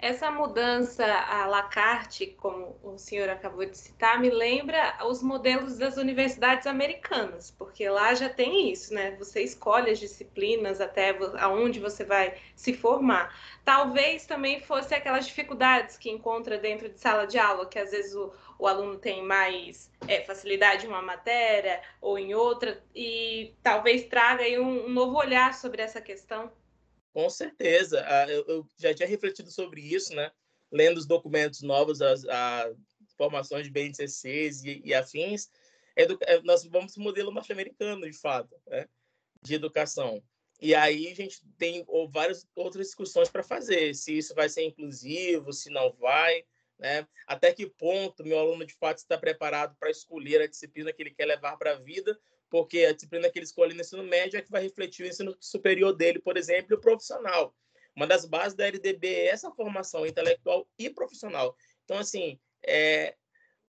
Essa 0.00 0.30
mudança 0.30 1.04
à 1.04 1.44
la 1.46 1.64
carte, 1.64 2.28
como 2.38 2.78
o 2.84 2.96
senhor 2.96 3.28
acabou 3.28 3.66
de 3.66 3.76
citar, 3.76 4.20
me 4.20 4.30
lembra 4.30 4.96
os 5.04 5.20
modelos 5.20 5.76
das 5.76 5.96
universidades 5.96 6.68
americanas, 6.68 7.50
porque 7.50 7.88
lá 7.88 8.14
já 8.14 8.28
tem 8.28 8.70
isso, 8.70 8.94
né? 8.94 9.16
Você 9.18 9.42
escolhe 9.42 9.90
as 9.90 9.98
disciplinas 9.98 10.80
até 10.80 11.18
aonde 11.40 11.80
você 11.80 12.04
vai 12.04 12.38
se 12.54 12.72
formar. 12.74 13.36
Talvez 13.64 14.24
também 14.24 14.60
fosse 14.60 14.94
aquelas 14.94 15.26
dificuldades 15.26 15.98
que 15.98 16.08
encontra 16.08 16.58
dentro 16.58 16.88
de 16.88 17.00
sala 17.00 17.26
de 17.26 17.36
aula, 17.36 17.66
que 17.66 17.80
às 17.80 17.90
vezes 17.90 18.14
o, 18.14 18.32
o 18.56 18.68
aluno 18.68 18.98
tem 18.98 19.24
mais 19.24 19.90
é, 20.06 20.20
facilidade 20.20 20.86
em 20.86 20.88
uma 20.88 21.02
matéria 21.02 21.82
ou 22.00 22.16
em 22.16 22.34
outra, 22.36 22.80
e 22.94 23.52
talvez 23.64 24.04
traga 24.04 24.44
aí 24.44 24.60
um, 24.60 24.86
um 24.86 24.90
novo 24.90 25.18
olhar 25.18 25.54
sobre 25.54 25.82
essa 25.82 26.00
questão. 26.00 26.52
Com 27.12 27.28
certeza. 27.30 28.04
Ah, 28.06 28.28
eu, 28.28 28.66
já 28.76 28.94
tinha 28.94 29.08
refletido 29.08 29.50
sobre 29.50 29.80
isso, 29.80 30.14
né? 30.14 30.30
Lendo 30.70 30.98
os 30.98 31.06
documentos 31.06 31.62
novos, 31.62 32.02
as, 32.02 32.24
as 32.26 32.76
formações 33.16 33.64
de 33.64 33.72
BNCCs 33.72 34.64
e, 34.64 34.82
e 34.84 34.94
afins. 34.94 35.50
É, 35.96 36.40
nós 36.42 36.64
vamos 36.64 36.94
para 36.94 37.00
o 37.00 37.04
modelo 37.04 37.32
norte-americano, 37.32 38.08
de 38.08 38.16
fato, 38.16 38.54
né? 38.68 38.86
de 39.42 39.54
educação. 39.54 40.22
E 40.60 40.74
aí 40.74 41.08
a 41.08 41.14
gente 41.14 41.40
tem 41.56 41.84
várias 42.10 42.46
outras 42.54 42.88
discussões 42.88 43.28
para 43.28 43.44
fazer, 43.44 43.94
se 43.94 44.16
isso 44.16 44.34
vai 44.34 44.48
ser 44.48 44.64
inclusivo, 44.64 45.52
se 45.52 45.70
não 45.70 45.92
vai, 45.92 46.44
né? 46.78 47.06
Até 47.26 47.52
que 47.52 47.66
ponto 47.66 48.24
meu 48.24 48.38
aluno 48.38 48.64
de 48.64 48.74
fato 48.74 48.98
está 48.98 49.16
preparado 49.16 49.76
para 49.78 49.90
escolher 49.90 50.40
a 50.40 50.46
disciplina 50.46 50.92
que 50.92 51.02
ele 51.02 51.14
quer 51.14 51.26
levar 51.26 51.56
para 51.56 51.72
a 51.72 51.78
vida, 51.78 52.18
porque 52.50 52.84
a 52.84 52.92
disciplina 52.92 53.30
que 53.30 53.38
ele 53.38 53.46
escolhe 53.46 53.74
no 53.74 53.80
ensino 53.80 54.02
médio 54.02 54.38
é 54.38 54.42
que 54.42 54.50
vai 54.50 54.62
refletir 54.62 55.04
o 55.04 55.08
ensino 55.08 55.36
superior 55.40 55.92
dele, 55.92 56.18
por 56.18 56.36
exemplo, 56.36 56.76
o 56.76 56.80
profissional. 56.80 57.54
Uma 57.94 58.06
das 58.06 58.24
bases 58.24 58.54
da 58.54 58.66
LDB 58.66 59.08
é 59.08 59.26
essa 59.26 59.50
formação 59.50 60.06
intelectual 60.06 60.68
e 60.78 60.88
profissional. 60.88 61.56
Então, 61.84 61.98
assim, 61.98 62.38
é... 62.64 63.16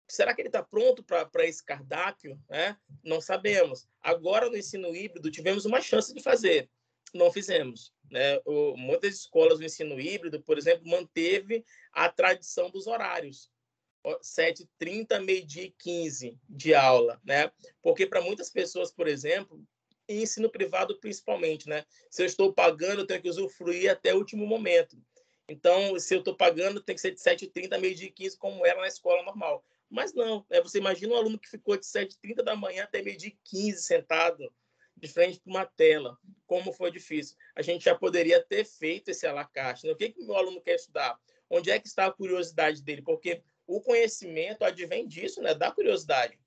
será 0.09 0.35
que 0.35 0.40
ele 0.40 0.49
está 0.49 0.62
pronto 0.62 1.04
para 1.04 1.47
esse 1.47 1.64
cardápio? 1.64 2.40
Né? 2.49 2.76
Não 3.02 3.21
sabemos. 3.21 3.87
Agora, 4.00 4.49
no 4.49 4.57
ensino 4.57 4.95
híbrido, 4.95 5.31
tivemos 5.31 5.64
uma 5.64 5.81
chance 5.81 6.14
de 6.14 6.23
fazer. 6.23 6.71
Não 7.12 7.31
fizemos. 7.31 7.93
Né? 8.11 8.40
O, 8.45 8.76
muitas 8.76 9.14
escolas 9.14 9.59
do 9.59 9.64
ensino 9.64 10.00
híbrido, 10.00 10.43
por 10.43 10.57
exemplo, 10.59 10.88
manteve 10.88 11.64
a 11.93 12.09
tradição 12.09 12.71
dos 12.71 12.87
horários. 12.87 13.50
7h30, 14.23 15.21
meio-dia 15.21 15.65
e 15.65 15.71
15 15.71 16.39
de 16.49 16.75
aula, 16.75 17.21
né? 17.25 17.51
Porque 17.83 18.07
para 18.07 18.21
muitas 18.21 18.51
pessoas, 18.51 18.91
por 18.91 19.09
exemplo, 19.09 19.63
em 20.09 20.23
ensino 20.23 20.51
privado 20.51 20.99
principalmente, 21.01 21.69
né? 21.69 21.85
Se 22.11 22.23
eu 22.23 22.27
estou 22.27 22.53
pagando, 22.53 23.01
eu 23.01 23.07
tenho 23.07 23.23
que 23.23 23.29
usufruir 23.29 23.91
até 23.91 24.15
o 24.15 24.19
último 24.19 24.47
momento. 24.47 24.97
Então, 25.49 25.99
se 25.99 26.15
eu 26.15 26.21
estou 26.21 26.35
pagando, 26.35 26.81
tem 26.81 26.95
que 26.95 27.01
ser 27.01 27.13
de 27.13 27.21
7h30 27.21 27.75
a 27.75 27.79
meio-dia 27.79 28.09
e 28.09 28.13
15, 28.13 28.39
como 28.39 28.65
era 28.65 28.81
na 28.81 28.89
escola 28.89 29.23
normal. 29.23 29.65
Mas 29.91 30.15
não, 30.15 30.45
né? 30.51 30.61
você 30.61 30.79
imagina 30.79 31.15
um 31.15 31.17
aluno 31.17 31.39
que 31.39 31.49
ficou 31.49 31.77
de 31.77 31.85
7h30 31.85 32.43
da 32.43 32.57
manhã 32.57 32.85
até 32.85 33.03
meio-dia 33.03 33.29
e 33.29 33.39
15 33.45 33.83
sentado 33.83 34.53
de 34.97 35.09
frente 35.09 35.41
para 35.41 35.51
uma 35.51 35.67
tela. 35.67 36.19
Como 36.47 36.73
foi 36.73 36.91
difícil. 36.91 37.37
A 37.55 37.63
gente 37.63 37.85
já 37.85 37.95
poderia 37.95 38.43
ter 38.43 38.65
feito 38.65 39.11
esse 39.11 39.27
alacarte. 39.27 39.87
Né? 39.87 39.93
O 39.93 39.97
que, 39.97 40.11
que 40.11 40.21
o 40.21 40.27
meu 40.27 40.37
aluno 40.37 40.61
quer 40.61 40.77
estudar? 40.77 41.19
Onde 41.49 41.71
é 41.71 41.79
que 41.79 41.87
está 41.87 42.07
a 42.07 42.13
curiosidade 42.13 42.83
dele? 42.83 43.03
Porque 43.03 43.43
o 43.66 43.80
conhecimento 43.80 44.64
advém 44.64 45.06
disso, 45.06 45.40
né? 45.42 45.54
da 45.54 45.71
curiosidade. 45.71 46.38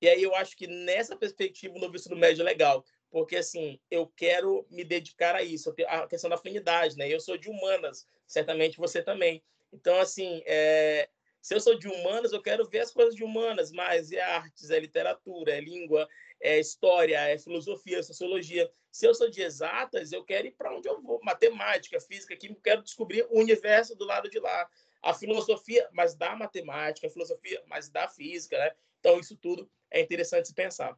E 0.00 0.08
aí 0.08 0.22
eu 0.22 0.34
acho 0.34 0.56
que 0.56 0.66
nessa 0.66 1.16
perspectiva 1.16 1.74
o 1.74 1.80
novo 1.80 1.96
ensino 1.96 2.16
médio 2.16 2.42
é 2.42 2.44
legal, 2.44 2.84
porque 3.10 3.36
assim, 3.36 3.80
eu 3.90 4.06
quero 4.06 4.66
me 4.70 4.84
dedicar 4.84 5.34
a 5.34 5.42
isso, 5.42 5.74
a 5.88 6.06
questão 6.06 6.30
da 6.30 6.36
afinidade, 6.36 6.96
né? 6.96 7.08
Eu 7.08 7.20
sou 7.20 7.36
de 7.36 7.48
humanas, 7.48 8.06
certamente 8.26 8.76
você 8.76 9.02
também. 9.02 9.42
Então, 9.72 9.98
assim, 9.98 10.42
é... 10.46 11.08
se 11.40 11.54
eu 11.54 11.60
sou 11.60 11.78
de 11.78 11.88
humanas, 11.88 12.32
eu 12.32 12.42
quero 12.42 12.68
ver 12.68 12.80
as 12.80 12.92
coisas 12.92 13.14
de 13.14 13.24
humanas, 13.24 13.72
mas 13.72 14.12
é 14.12 14.20
artes, 14.20 14.70
é 14.70 14.78
literatura, 14.78 15.52
é 15.52 15.60
língua, 15.60 16.08
é 16.40 16.60
história, 16.60 17.18
é 17.28 17.38
filosofia, 17.38 17.98
é 17.98 18.02
sociologia. 18.02 18.70
Se 18.90 19.06
eu 19.06 19.14
sou 19.14 19.28
de 19.30 19.42
exatas, 19.42 20.12
eu 20.12 20.24
quero 20.24 20.46
ir 20.46 20.52
para 20.52 20.74
onde 20.74 20.88
eu 20.88 21.00
vou, 21.02 21.20
matemática, 21.22 22.00
física, 22.00 22.36
química, 22.36 22.60
quero 22.62 22.82
descobrir 22.82 23.26
o 23.30 23.38
universo 23.38 23.96
do 23.96 24.04
lado 24.04 24.30
de 24.30 24.38
lá. 24.38 24.68
A 25.02 25.14
filosofia, 25.14 25.88
mas 25.92 26.14
da 26.14 26.34
matemática, 26.34 27.06
a 27.06 27.10
filosofia, 27.10 27.62
mas 27.66 27.88
da 27.88 28.08
física, 28.08 28.58
né? 28.58 28.72
Então, 28.98 29.18
isso 29.18 29.36
tudo 29.36 29.70
é 29.90 30.00
interessante 30.00 30.48
se 30.48 30.54
pensar. 30.54 30.96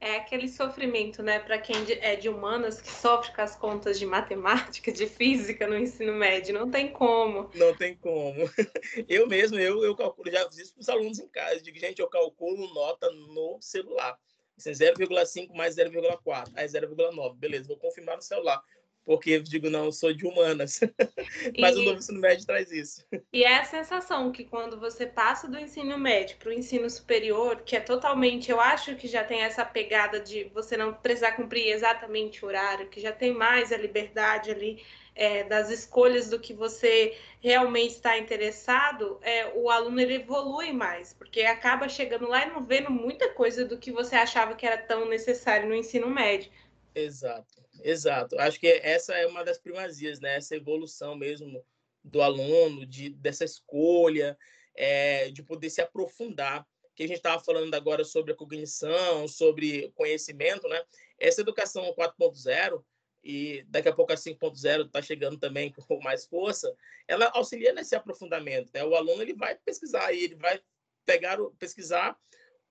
É 0.00 0.14
aquele 0.16 0.48
sofrimento, 0.48 1.24
né, 1.24 1.40
para 1.40 1.58
quem 1.58 1.74
é 2.00 2.14
de 2.14 2.28
humanas 2.28 2.80
que 2.80 2.88
sofre 2.88 3.34
com 3.34 3.42
as 3.42 3.56
contas 3.56 3.98
de 3.98 4.06
matemática, 4.06 4.92
de 4.92 5.08
física 5.08 5.66
no 5.66 5.76
ensino 5.76 6.12
médio, 6.12 6.54
não 6.54 6.70
tem 6.70 6.92
como. 6.92 7.50
Não 7.54 7.74
tem 7.76 7.96
como. 7.96 8.36
Eu 9.08 9.26
mesmo, 9.26 9.58
eu, 9.58 9.82
eu 9.84 9.96
calculo, 9.96 10.30
já 10.30 10.48
fiz 10.48 10.58
isso 10.58 10.74
para 10.74 10.80
os 10.82 10.88
alunos 10.88 11.18
em 11.18 11.28
casa, 11.28 11.60
digo, 11.60 11.78
gente, 11.78 12.00
eu 12.00 12.08
calculo 12.08 12.72
nota 12.72 13.10
no 13.10 13.58
celular. 13.60 14.16
0,5 14.58 15.50
é 15.52 15.56
mais 15.56 15.76
0,4, 15.76 16.52
aí 16.54 16.66
0,9, 16.66 17.36
beleza, 17.36 17.68
vou 17.68 17.78
confirmar 17.78 18.16
no 18.16 18.22
celular 18.22 18.62
porque 19.08 19.30
eu 19.30 19.42
digo, 19.42 19.70
não, 19.70 19.86
eu 19.86 19.92
sou 19.92 20.12
de 20.12 20.26
humanas. 20.26 20.80
Mas 21.58 21.74
e, 21.74 21.78
o 21.78 21.82
novo 21.82 21.96
ensino 21.96 22.20
médio 22.20 22.44
traz 22.44 22.70
isso. 22.70 23.06
E 23.32 23.42
é 23.42 23.56
a 23.56 23.64
sensação 23.64 24.30
que 24.30 24.44
quando 24.44 24.78
você 24.78 25.06
passa 25.06 25.48
do 25.48 25.58
ensino 25.58 25.96
médio 25.96 26.36
para 26.36 26.50
o 26.50 26.52
ensino 26.52 26.90
superior, 26.90 27.62
que 27.62 27.74
é 27.74 27.80
totalmente, 27.80 28.50
eu 28.50 28.60
acho 28.60 28.96
que 28.96 29.08
já 29.08 29.24
tem 29.24 29.40
essa 29.40 29.64
pegada 29.64 30.20
de 30.20 30.44
você 30.52 30.76
não 30.76 30.92
precisar 30.92 31.32
cumprir 31.32 31.68
exatamente 31.68 32.44
o 32.44 32.48
horário, 32.48 32.90
que 32.90 33.00
já 33.00 33.10
tem 33.10 33.32
mais 33.32 33.72
a 33.72 33.78
liberdade 33.78 34.50
ali 34.50 34.84
é, 35.14 35.42
das 35.42 35.70
escolhas 35.70 36.28
do 36.28 36.38
que 36.38 36.52
você 36.52 37.16
realmente 37.40 37.94
está 37.94 38.18
interessado, 38.18 39.18
é, 39.22 39.50
o 39.54 39.70
aluno 39.70 39.98
ele 40.02 40.16
evolui 40.16 40.70
mais, 40.70 41.14
porque 41.14 41.40
acaba 41.40 41.88
chegando 41.88 42.28
lá 42.28 42.44
e 42.44 42.50
não 42.50 42.62
vendo 42.62 42.90
muita 42.90 43.30
coisa 43.30 43.64
do 43.64 43.78
que 43.78 43.90
você 43.90 44.16
achava 44.16 44.54
que 44.54 44.66
era 44.66 44.76
tão 44.76 45.08
necessário 45.08 45.66
no 45.66 45.74
ensino 45.74 46.10
médio. 46.10 46.52
Exato. 46.94 47.67
Exato. 47.82 48.38
Acho 48.38 48.58
que 48.58 48.66
essa 48.82 49.14
é 49.14 49.26
uma 49.26 49.44
das 49.44 49.58
primazias, 49.58 50.20
né? 50.20 50.36
Essa 50.36 50.56
evolução 50.56 51.16
mesmo 51.16 51.64
do 52.02 52.22
aluno, 52.22 52.86
de, 52.86 53.10
dessa 53.10 53.44
escolha, 53.44 54.36
é, 54.74 55.30
de 55.30 55.42
poder 55.42 55.70
se 55.70 55.80
aprofundar. 55.80 56.66
Que 56.94 57.04
a 57.04 57.06
gente 57.06 57.18
estava 57.18 57.42
falando 57.42 57.72
agora 57.74 58.04
sobre 58.04 58.32
a 58.32 58.36
cognição, 58.36 59.28
sobre 59.28 59.92
conhecimento, 59.94 60.68
né? 60.68 60.82
Essa 61.18 61.40
educação 61.40 61.94
4.0 61.94 62.82
e 63.22 63.64
daqui 63.68 63.88
a 63.88 63.92
pouco 63.92 64.12
a 64.12 64.16
5.0 64.16 64.86
está 64.86 65.02
chegando 65.02 65.38
também 65.38 65.72
com 65.86 66.00
mais 66.00 66.26
força, 66.26 66.74
ela 67.06 67.30
auxilia 67.34 67.72
nesse 67.72 67.94
aprofundamento. 67.94 68.70
Né? 68.72 68.84
O 68.84 68.94
aluno 68.94 69.22
ele 69.22 69.34
vai 69.34 69.56
pesquisar, 69.56 70.12
ele 70.12 70.34
vai 70.36 70.60
pegar, 71.04 71.38
pesquisar 71.58 72.16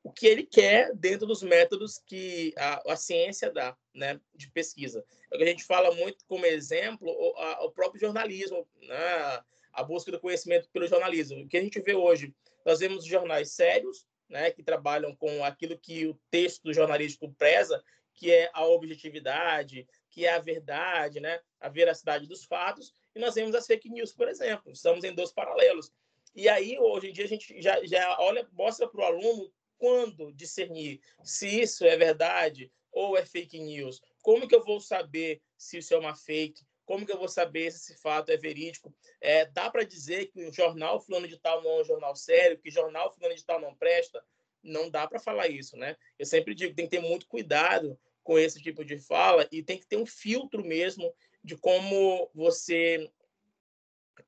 o 0.04 0.12
que 0.12 0.26
ele 0.26 0.44
quer 0.44 0.94
dentro 0.96 1.28
dos 1.28 1.44
métodos 1.44 2.00
que 2.06 2.54
a, 2.58 2.94
a 2.94 2.96
ciência 2.96 3.52
dá, 3.52 3.76
né, 3.94 4.20
de 4.36 4.50
pesquisa. 4.52 5.04
É 5.34 5.44
a 5.44 5.46
gente 5.46 5.64
fala 5.64 5.94
muito 5.96 6.24
como 6.28 6.46
exemplo 6.46 7.10
o, 7.10 7.38
a, 7.38 7.66
o 7.66 7.72
próprio 7.72 8.00
jornalismo, 8.00 8.68
né, 8.84 9.44
a 9.74 9.84
busca 9.84 10.12
do 10.12 10.20
conhecimento 10.20 10.70
pelo 10.70 10.88
jornalismo. 10.88 11.44
O 11.44 11.48
que 11.48 11.58
a 11.58 11.62
gente 11.62 11.82
vê 11.82 11.94
hoje, 11.94 12.34
nós 12.66 12.80
vemos 12.80 13.06
jornais 13.06 13.52
sérios, 13.52 14.08
né, 14.30 14.52
que 14.52 14.64
trabalham 14.64 15.16
com 15.16 15.44
aquilo 15.44 15.78
que 15.78 16.06
o 16.06 16.20
texto 16.30 16.74
jornalístico 16.74 17.34
preza, 17.34 17.84
que 18.14 18.32
é 18.32 18.50
a 18.54 18.66
objetividade, 18.66 19.88
que 20.10 20.26
é 20.26 20.34
a 20.34 20.40
verdade, 20.40 21.20
né, 21.20 21.40
a 21.60 21.70
veracidade 21.70 22.28
dos 22.28 22.44
fatos, 22.44 22.92
e 23.16 23.20
nós 23.20 23.36
vemos 23.36 23.54
as 23.56 23.68
fake 23.68 23.90
news, 23.90 24.12
por 24.12 24.28
exemplo. 24.28 24.72
Estamos 24.72 25.04
em 25.04 25.14
dois 25.14 25.32
paralelos. 25.32 25.92
E 26.36 26.48
aí, 26.48 26.78
hoje 26.80 27.10
em 27.10 27.14
dia, 27.14 27.26
a 27.26 27.28
gente 27.28 27.62
já, 27.62 27.84
já 27.86 28.18
olha, 28.20 28.48
mostra 28.54 28.88
para 28.88 29.02
o 29.02 29.06
aluno 29.06 29.52
quando 29.78 30.32
discernir 30.34 31.00
se 31.24 31.48
isso 31.48 31.86
é 31.86 31.96
verdade 31.96 32.72
ou 32.92 33.18
é 33.18 33.26
fake 33.26 33.60
news? 33.60 34.02
Como 34.22 34.48
que 34.48 34.56
eu 34.56 34.64
vou 34.64 34.80
saber 34.80 35.42
se 35.58 35.78
isso 35.78 35.94
é 35.94 35.98
uma 35.98 36.16
fake? 36.16 36.66
Como 36.86 37.06
que 37.06 37.12
eu 37.12 37.18
vou 37.18 37.28
saber 37.28 37.72
se 37.72 37.78
esse 37.78 38.02
fato 38.02 38.32
é 38.32 38.38
verídico? 38.38 38.94
É, 39.20 39.46
dá 39.46 39.70
para 39.70 39.84
dizer 39.84 40.28
que 40.28 40.46
o 40.46 40.54
jornal 40.54 41.00
fulano 41.02 41.28
de 41.28 41.38
tal 41.38 41.62
não 41.62 41.72
é 41.72 41.82
um 41.82 41.86
jornal 41.86 42.16
sério, 42.16 42.58
que 42.58 42.72
jornal 42.72 43.14
fulano 43.14 43.36
de 43.36 43.46
tal 43.46 43.60
não 43.60 43.76
presta? 43.76 44.24
Não 44.64 44.90
dá 44.90 45.08
para 45.08 45.20
falar 45.20 45.48
isso, 45.48 45.76
né? 45.78 45.96
Eu 46.18 46.26
sempre 46.26 46.56
digo, 46.56 46.74
tem 46.74 46.86
que 46.86 46.98
ter 46.98 47.02
muito 47.02 47.28
cuidado 47.28 48.00
com 48.24 48.38
esse 48.40 48.62
tipo 48.62 48.84
de 48.84 48.98
fala 48.98 49.48
e 49.52 49.62
tem 49.62 49.78
que 49.78 49.86
ter 49.86 49.98
um 49.98 50.06
filtro 50.06 50.64
mesmo 50.64 51.14
de 51.44 51.56
como 51.56 52.30
você 52.34 53.10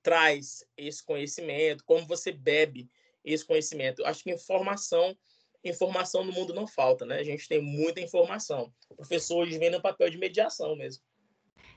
traz 0.01 0.63
esse 0.77 1.03
conhecimento, 1.03 1.83
como 1.83 2.05
você 2.07 2.31
bebe 2.31 2.89
esse 3.23 3.45
conhecimento. 3.45 4.05
Acho 4.05 4.23
que 4.23 4.31
informação 4.31 5.17
informação 5.63 6.23
no 6.23 6.31
mundo 6.31 6.53
não 6.53 6.67
falta, 6.67 7.05
né? 7.05 7.19
A 7.19 7.23
gente 7.23 7.47
tem 7.47 7.61
muita 7.61 7.99
informação. 7.99 8.71
O 8.89 8.95
professor 8.95 9.39
hoje 9.39 9.57
vem 9.57 9.69
no 9.69 9.81
papel 9.81 10.09
de 10.09 10.17
mediação 10.17 10.75
mesmo. 10.75 11.03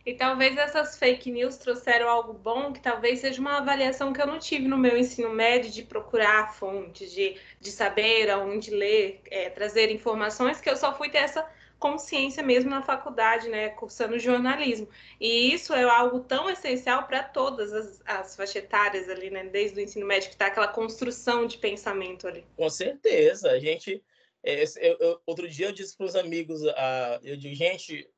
E 0.05 0.15
talvez 0.15 0.57
essas 0.57 0.99
fake 0.99 1.31
news 1.31 1.57
trouxeram 1.57 2.09
algo 2.09 2.33
bom, 2.33 2.73
que 2.73 2.81
talvez 2.81 3.21
seja 3.21 3.41
uma 3.41 3.59
avaliação 3.59 4.13
que 4.13 4.21
eu 4.21 4.27
não 4.27 4.39
tive 4.39 4.67
no 4.67 4.77
meu 4.77 4.99
ensino 4.99 5.31
médio, 5.31 5.71
de 5.71 5.85
procurar 5.85 6.53
fontes, 6.55 7.13
de, 7.13 7.37
de 7.61 7.71
saber 7.71 8.29
aonde 8.29 8.73
ler, 8.73 9.21
é, 9.31 9.49
trazer 9.49 9.93
informações, 9.93 10.61
que 10.61 10.69
eu 10.69 10.77
só 10.77 10.97
fui 10.97 11.09
ter 11.09 11.19
essa 11.19 11.49
consciência 11.83 12.45
mesmo 12.45 12.71
na 12.71 12.81
faculdade, 12.81 13.49
né, 13.49 13.71
cursando 13.71 14.17
jornalismo. 14.17 14.89
E 15.21 15.53
isso 15.53 15.75
é 15.75 15.83
algo 15.83 16.21
tão 16.21 16.49
essencial 16.49 17.09
para 17.09 17.25
todas 17.25 17.73
as, 17.73 18.01
as 18.07 18.37
faixas 18.37 18.57
etárias 18.57 19.09
ali, 19.09 19.31
né, 19.31 19.45
desde 19.47 19.81
o 19.81 19.83
ensino 19.83 20.07
médio, 20.07 20.29
que 20.29 20.37
está 20.37 20.47
aquela 20.47 20.69
construção 20.69 21.45
de 21.45 21.59
pensamento 21.59 22.29
ali. 22.29 22.47
Com 22.57 22.71
certeza. 22.71 23.51
A 23.51 23.59
gente. 23.59 24.01
É, 24.45 24.63
eu, 24.63 24.97
eu, 24.99 25.21
outro 25.27 25.49
dia 25.49 25.67
eu 25.67 25.73
disse 25.73 25.97
para 25.97 26.07
os 26.07 26.17
amigos, 26.17 26.63
uh, 26.63 27.19
eu 27.23 27.37
digo, 27.37 27.55
gente, 27.55 28.09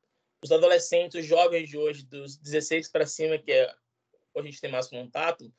os 0.43 0.51
adolescentes, 0.51 1.19
os 1.19 1.25
jovens 1.25 1.69
de 1.69 1.77
hoje, 1.77 2.05
dos 2.05 2.37
16 2.37 2.89
para 2.89 3.05
cima, 3.05 3.37
que 3.37 3.51
é 3.51 3.71
a 4.35 4.41
gente 4.41 4.59
tem 4.59 4.71
mais 4.71 4.87
contato, 4.87 5.51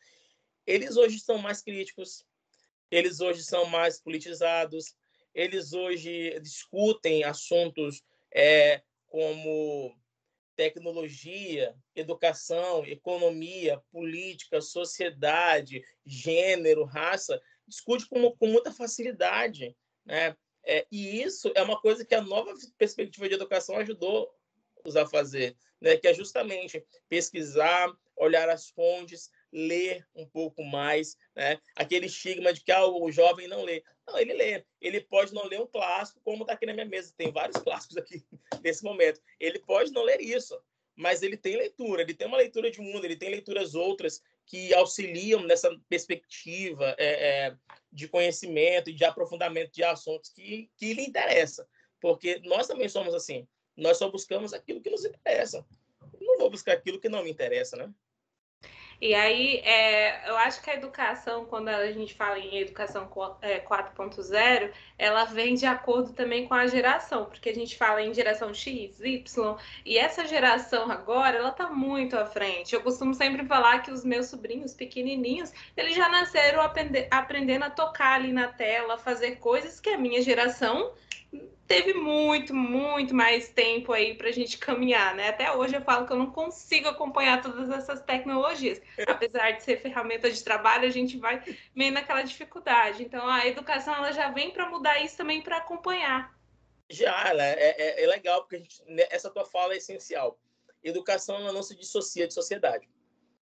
eles 0.67 0.97
hoje 0.97 1.19
são 1.19 1.39
mais 1.39 1.63
críticos, 1.63 2.25
eles 2.91 3.21
hoje 3.21 3.43
são 3.43 3.65
mais 3.67 4.01
politizados, 4.01 4.95
eles 5.37 5.75
hoje 5.75 6.41
discutem 6.41 7.23
assuntos 7.23 8.03
é, 8.35 8.83
como 9.07 9.95
tecnologia, 10.57 11.77
educação, 11.95 12.87
economia, 12.87 13.79
política, 13.93 14.63
sociedade, 14.63 15.85
gênero, 16.07 16.85
raça, 16.85 17.39
discute 17.69 18.09
com, 18.09 18.33
com 18.33 18.47
muita 18.47 18.73
facilidade, 18.73 19.77
né? 20.07 20.35
É, 20.65 20.87
e 20.91 21.23
isso 21.23 21.53
é 21.55 21.63
uma 21.63 21.79
coisa 21.81 22.05
que 22.05 22.15
a 22.15 22.23
nova 22.23 22.53
perspectiva 22.79 23.29
de 23.29 23.35
educação 23.35 23.77
ajudou 23.77 24.29
a 24.97 25.07
fazer, 25.07 25.55
né? 25.83 25.99
Que 25.99 26.09
é 26.09 26.15
justamente 26.15 26.83
pesquisar, 27.11 27.93
olhar 28.17 28.49
as 28.49 28.71
fontes, 28.71 29.31
ler 29.57 30.07
um 30.15 30.27
pouco 30.27 30.63
mais, 30.63 31.17
né? 31.35 31.59
Aquele 31.75 32.07
estigma 32.07 32.53
de 32.53 32.61
que 32.61 32.71
ah, 32.71 32.87
o 32.87 33.11
jovem 33.11 33.49
não 33.49 33.65
lê. 33.65 33.83
Não, 34.07 34.19
ele 34.19 34.35
lê. 34.35 34.63
Ele 34.83 35.01
pode 35.01 35.33
não 35.33 35.47
ler 35.47 35.61
um 35.61 35.67
clássico, 35.67 36.21
como 36.23 36.43
está 36.43 36.53
aqui 36.53 36.67
na 36.67 36.75
minha 36.75 36.85
mesa. 36.85 37.15
Tem 37.17 37.33
vários 37.33 37.57
clássicos 37.63 37.97
aqui 37.97 38.23
nesse 38.63 38.85
momento. 38.85 39.19
Ele 39.41 39.59
pode 39.61 39.93
não 39.93 40.03
ler 40.03 40.21
isso, 40.21 40.61
mas 40.95 41.23
ele 41.23 41.39
tem 41.39 41.57
leitura. 41.57 42.03
Ele 42.03 42.13
tem 42.13 42.27
uma 42.27 42.37
leitura 42.37 42.71
de 42.71 42.83
mundo, 42.83 43.07
ele 43.07 43.17
tem 43.17 43.31
leituras 43.31 43.75
outras 43.75 44.23
que 44.45 44.75
auxiliam 44.75 45.41
nessa 45.43 45.75
perspectiva 45.89 46.95
é, 46.99 47.47
é, 47.47 47.57
de 47.91 48.07
conhecimento 48.09 48.91
e 48.91 48.95
de 48.95 49.05
aprofundamento 49.05 49.73
de 49.73 49.83
assuntos 49.83 50.31
que, 50.31 50.71
que 50.77 50.93
lhe 50.93 51.03
interessa. 51.03 51.67
Porque 51.99 52.41
nós 52.45 52.67
também 52.67 52.91
somos 52.91 53.15
assim. 53.15 53.49
Nós 53.75 53.97
só 53.97 54.11
buscamos 54.11 54.53
aquilo 54.53 54.83
que 54.83 54.91
nos 54.91 55.05
interessa. 55.05 55.67
Não 56.21 56.39
vou 56.39 56.51
buscar 56.51 56.75
aquilo 56.75 57.01
que 57.01 57.09
não 57.09 57.25
me 57.25 57.31
interessa, 57.31 57.77
né? 57.77 57.93
E 59.01 59.15
aí, 59.15 59.59
é, 59.59 60.29
eu 60.29 60.37
acho 60.39 60.63
que 60.63 60.71
a 60.71 60.75
educação, 60.75 61.45
quando 61.45 61.69
a 61.69 61.91
gente 61.93 62.15
fala 62.15 62.39
em 62.39 62.59
educação 62.59 63.09
4.0, 63.09 64.35
é, 64.39 64.73
ela 64.99 65.25
vem 65.25 65.55
de 65.55 65.67
acordo 65.67 66.13
também 66.13 66.47
com 66.47 66.55
a 66.55 66.67
geração, 66.67 67.27
porque 67.27 67.51
a 67.51 67.55
gente 67.55 67.77
fala 67.77 68.03
em 68.03 68.15
geração 68.15 68.55
X, 68.55 68.99
Y, 69.01 69.57
e 69.85 69.99
essa 69.99 70.27
geração 70.27 70.91
agora, 70.91 71.37
ela 71.37 71.51
está 71.51 71.69
muito 71.69 72.17
à 72.17 72.25
frente. 72.25 72.75
Eu 72.75 72.83
costumo 72.83 73.15
sempre 73.15 73.45
falar 73.45 73.83
que 73.83 73.91
os 73.91 74.05
meus 74.05 74.27
sobrinhos 74.27 74.73
pequenininhos, 74.73 75.53
eles 75.77 75.95
já 75.95 76.09
nasceram 76.09 76.61
aprendendo 77.11 77.65
a 77.65 77.71
tocar 77.71 78.15
ali 78.15 78.33
na 78.33 78.49
tela, 78.49 78.99
fazer 78.99 79.37
coisas 79.37 79.79
que 79.79 79.91
a 79.91 79.99
minha 79.99 80.23
geração 80.23 80.93
teve 81.67 81.95
muito, 81.95 82.55
muito 82.55 83.15
mais 83.15 83.49
tempo 83.49 83.93
aí 83.93 84.15
para 84.15 84.29
a 84.29 84.33
gente 84.33 84.59
caminhar, 84.59 85.15
né? 85.15 85.29
Até 85.29 85.53
hoje 85.53 85.77
eu 85.77 85.83
falo 85.83 86.07
que 86.07 86.13
eu 86.13 86.19
não 86.19 86.31
consigo 86.31 86.89
acompanhar 86.89 87.43
todas 87.43 87.69
essas 87.71 88.01
tecnologias. 88.03 88.81
Apesar 89.07 89.53
de 89.53 89.63
ser 89.63 89.81
ferramenta 89.81 90.31
de 90.31 90.43
trabalho, 90.43 90.87
a 90.87 90.91
gente 90.91 91.19
vai 91.19 91.43
meio 91.75 91.93
naquela 91.93 92.23
dificuldade. 92.23 93.03
Então, 93.03 93.27
a 93.29 93.47
educação 93.47 93.95
ela 93.95 94.13
já 94.13 94.31
vem 94.31 94.51
para 94.51 94.69
mudar 94.69 95.03
isso 95.03 95.17
também 95.17 95.43
para 95.43 95.59
acompanhar. 95.59 96.35
Já, 96.89 97.35
né? 97.35 97.53
É, 97.55 97.83
é, 97.83 98.05
é, 98.05 98.07
legal, 98.07 98.43
porque 98.43 98.59
gente, 98.59 98.83
né, 98.87 99.05
essa 99.11 99.29
tua 99.29 99.45
fala 99.45 99.75
é 99.75 99.79
essencial. 99.79 100.39
Educação 100.83 101.37
ela 101.37 101.53
não 101.53 101.63
se 101.63 101.75
dissocia 101.75 102.29
de 102.29 102.35
sociedade. 102.35 102.89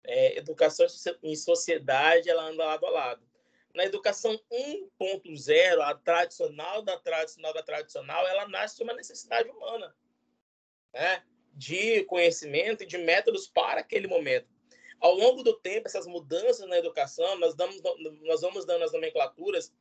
É, 0.04 0.36
educação 0.38 0.86
em 1.22 1.36
sociedade, 1.36 2.28
ela 2.28 2.44
anda 2.44 2.64
lado 2.64 2.86
a 2.86 2.90
lado 2.90 3.29
na 3.74 3.84
educação 3.84 4.38
1.0, 4.50 5.80
a 5.80 5.94
tradicional 5.94 6.82
da 6.82 6.98
tradicional 6.98 7.52
da 7.52 7.62
tradicional, 7.62 8.26
ela 8.26 8.48
nasce 8.48 8.76
de 8.76 8.82
uma 8.82 8.94
necessidade 8.94 9.48
humana, 9.48 9.94
né? 10.92 11.24
de 11.52 12.04
conhecimento 12.04 12.82
e 12.82 12.86
de 12.86 12.98
métodos 12.98 13.46
para 13.48 13.80
aquele 13.80 14.06
momento. 14.06 14.48
Ao 15.00 15.14
longo 15.14 15.42
do 15.42 15.58
tempo, 15.58 15.86
essas 15.86 16.06
mudanças 16.06 16.68
na 16.68 16.78
educação, 16.78 17.38
nós, 17.38 17.54
damos, 17.54 17.80
nós 18.22 18.40
vamos 18.42 18.64
dando 18.64 18.84
as 18.84 18.92
nomenclaturas, 18.92 19.72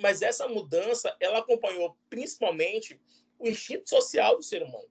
mas 0.00 0.22
essa 0.22 0.48
mudança, 0.48 1.16
ela 1.20 1.38
acompanhou 1.38 1.96
principalmente 2.08 3.00
o 3.38 3.48
instinto 3.48 3.88
social 3.88 4.36
do 4.36 4.42
ser 4.42 4.62
humano. 4.62 4.88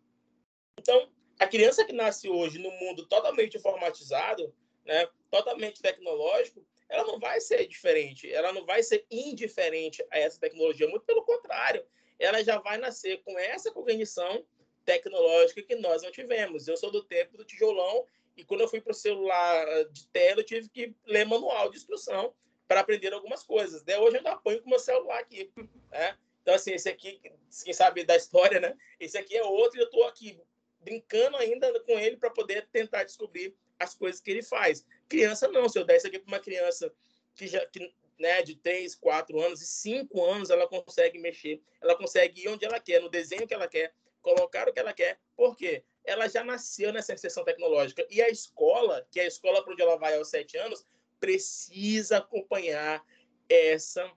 Então, 0.79 1.11
a 1.39 1.47
criança 1.47 1.85
que 1.85 1.93
nasce 1.93 2.29
hoje 2.29 2.59
no 2.59 2.71
mundo 2.71 3.05
totalmente 3.07 3.57
informatizado, 3.57 4.53
né, 4.85 5.07
totalmente 5.29 5.81
tecnológico, 5.81 6.65
ela 6.89 7.03
não 7.05 7.19
vai 7.19 7.39
ser 7.41 7.67
diferente, 7.67 8.31
ela 8.31 8.53
não 8.53 8.65
vai 8.65 8.81
ser 8.81 9.05
indiferente 9.11 10.05
a 10.11 10.19
essa 10.19 10.39
tecnologia, 10.39 10.87
muito 10.87 11.05
pelo 11.05 11.23
contrário, 11.23 11.85
ela 12.19 12.43
já 12.43 12.59
vai 12.59 12.77
nascer 12.77 13.21
com 13.23 13.37
essa 13.37 13.71
cognição 13.71 14.45
tecnológica 14.85 15.61
que 15.61 15.75
nós 15.75 16.01
não 16.01 16.11
tivemos. 16.11 16.67
Eu 16.67 16.77
sou 16.77 16.89
do 16.89 17.03
tempo 17.03 17.37
do 17.37 17.43
tijolão 17.43 18.05
e 18.35 18.43
quando 18.43 18.61
eu 18.61 18.67
fui 18.67 18.81
para 18.81 18.91
o 18.91 18.95
celular 18.95 19.65
de 19.91 20.07
tela, 20.07 20.39
eu 20.39 20.45
tive 20.45 20.69
que 20.69 20.95
ler 21.05 21.25
manual 21.25 21.69
de 21.69 21.77
instrução 21.77 22.33
para 22.67 22.79
aprender 22.79 23.13
algumas 23.13 23.43
coisas. 23.43 23.83
Daí 23.83 23.97
hoje 23.97 24.17
eu 24.17 24.23
já 24.23 24.31
apanho 24.31 24.61
com 24.61 24.69
meu 24.69 24.79
celular 24.79 25.19
aqui. 25.19 25.51
Né? 25.91 26.17
Então, 26.41 26.55
assim, 26.55 26.71
esse 26.71 26.87
aqui, 26.87 27.19
quem 27.63 27.73
sabe 27.73 28.03
da 28.05 28.15
história, 28.15 28.59
né? 28.59 28.75
Esse 28.99 29.17
aqui 29.17 29.35
é 29.35 29.43
outro 29.43 29.77
e 29.77 29.81
eu 29.81 29.85
estou 29.85 30.05
aqui 30.05 30.39
brincando 30.79 31.35
ainda 31.37 31.77
com 31.81 31.99
ele 31.99 32.15
para 32.15 32.29
poder 32.29 32.67
tentar 32.71 33.03
descobrir 33.03 33.53
as 33.79 33.93
coisas 33.93 34.21
que 34.21 34.31
ele 34.31 34.41
faz. 34.41 34.85
Criança 35.07 35.47
não, 35.47 35.69
se 35.69 35.79
eu 35.79 35.85
der 35.85 35.97
isso 35.97 36.07
aqui 36.07 36.19
para 36.19 36.27
uma 36.27 36.39
criança 36.39 36.93
que 37.35 37.47
já 37.47 37.65
que, 37.67 37.93
né, 38.19 38.41
de 38.41 38.55
3, 38.55 38.95
4 38.95 39.39
anos 39.41 39.61
e 39.61 39.67
5 39.67 40.23
anos, 40.23 40.49
ela 40.49 40.67
consegue 40.67 41.19
mexer, 41.19 41.61
ela 41.81 41.95
consegue 41.95 42.43
ir 42.43 42.49
onde 42.49 42.65
ela 42.65 42.79
quer, 42.79 43.01
no 43.01 43.09
desenho 43.09 43.47
que 43.47 43.53
ela 43.53 43.67
quer, 43.67 43.93
colocar 44.21 44.67
o 44.67 44.73
que 44.73 44.79
ela 44.79 44.93
quer. 44.93 45.19
Por 45.35 45.55
quê? 45.55 45.83
Ela 46.03 46.27
já 46.27 46.43
nasceu 46.43 46.91
nessa 46.91 47.13
inserção 47.13 47.43
tecnológica. 47.43 48.05
E 48.09 48.21
a 48.21 48.29
escola, 48.29 49.07
que 49.11 49.19
é 49.19 49.23
a 49.23 49.27
escola 49.27 49.63
para 49.63 49.73
onde 49.73 49.81
ela 49.81 49.97
vai 49.97 50.17
aos 50.17 50.29
7 50.29 50.57
anos, 50.57 50.85
precisa 51.19 52.17
acompanhar 52.17 53.03
essa 53.47 54.11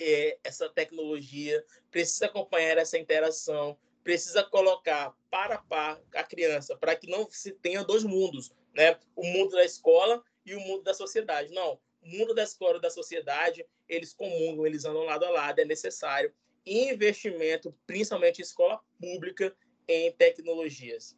é, 0.00 0.38
essa 0.42 0.68
tecnologia, 0.68 1.64
precisa 1.90 2.26
acompanhar 2.26 2.76
essa 2.78 2.98
interação, 2.98 3.78
precisa 4.02 4.42
colocar 4.42 5.14
para 5.30 5.58
par 5.58 6.00
a 6.14 6.24
criança, 6.24 6.76
para 6.76 6.96
que 6.96 7.08
não 7.08 7.30
se 7.30 7.52
tenha 7.52 7.84
dois 7.84 8.02
mundos, 8.02 8.52
né? 8.74 8.98
O 9.14 9.24
mundo 9.24 9.52
da 9.52 9.64
escola 9.64 10.22
e 10.44 10.54
o 10.54 10.60
mundo 10.60 10.82
da 10.82 10.94
sociedade. 10.94 11.52
Não, 11.52 11.78
o 12.02 12.08
mundo 12.08 12.34
da 12.34 12.42
escola 12.42 12.78
e 12.78 12.80
da 12.80 12.90
sociedade, 12.90 13.64
eles 13.88 14.12
comungam, 14.12 14.66
eles 14.66 14.84
andam 14.84 15.04
lado 15.04 15.24
a 15.24 15.30
lado, 15.30 15.60
é 15.60 15.64
necessário 15.64 16.32
investimento, 16.64 17.74
principalmente 17.86 18.38
em 18.38 18.42
escola 18.42 18.80
pública, 19.00 19.54
em 19.88 20.12
tecnologias. 20.12 21.16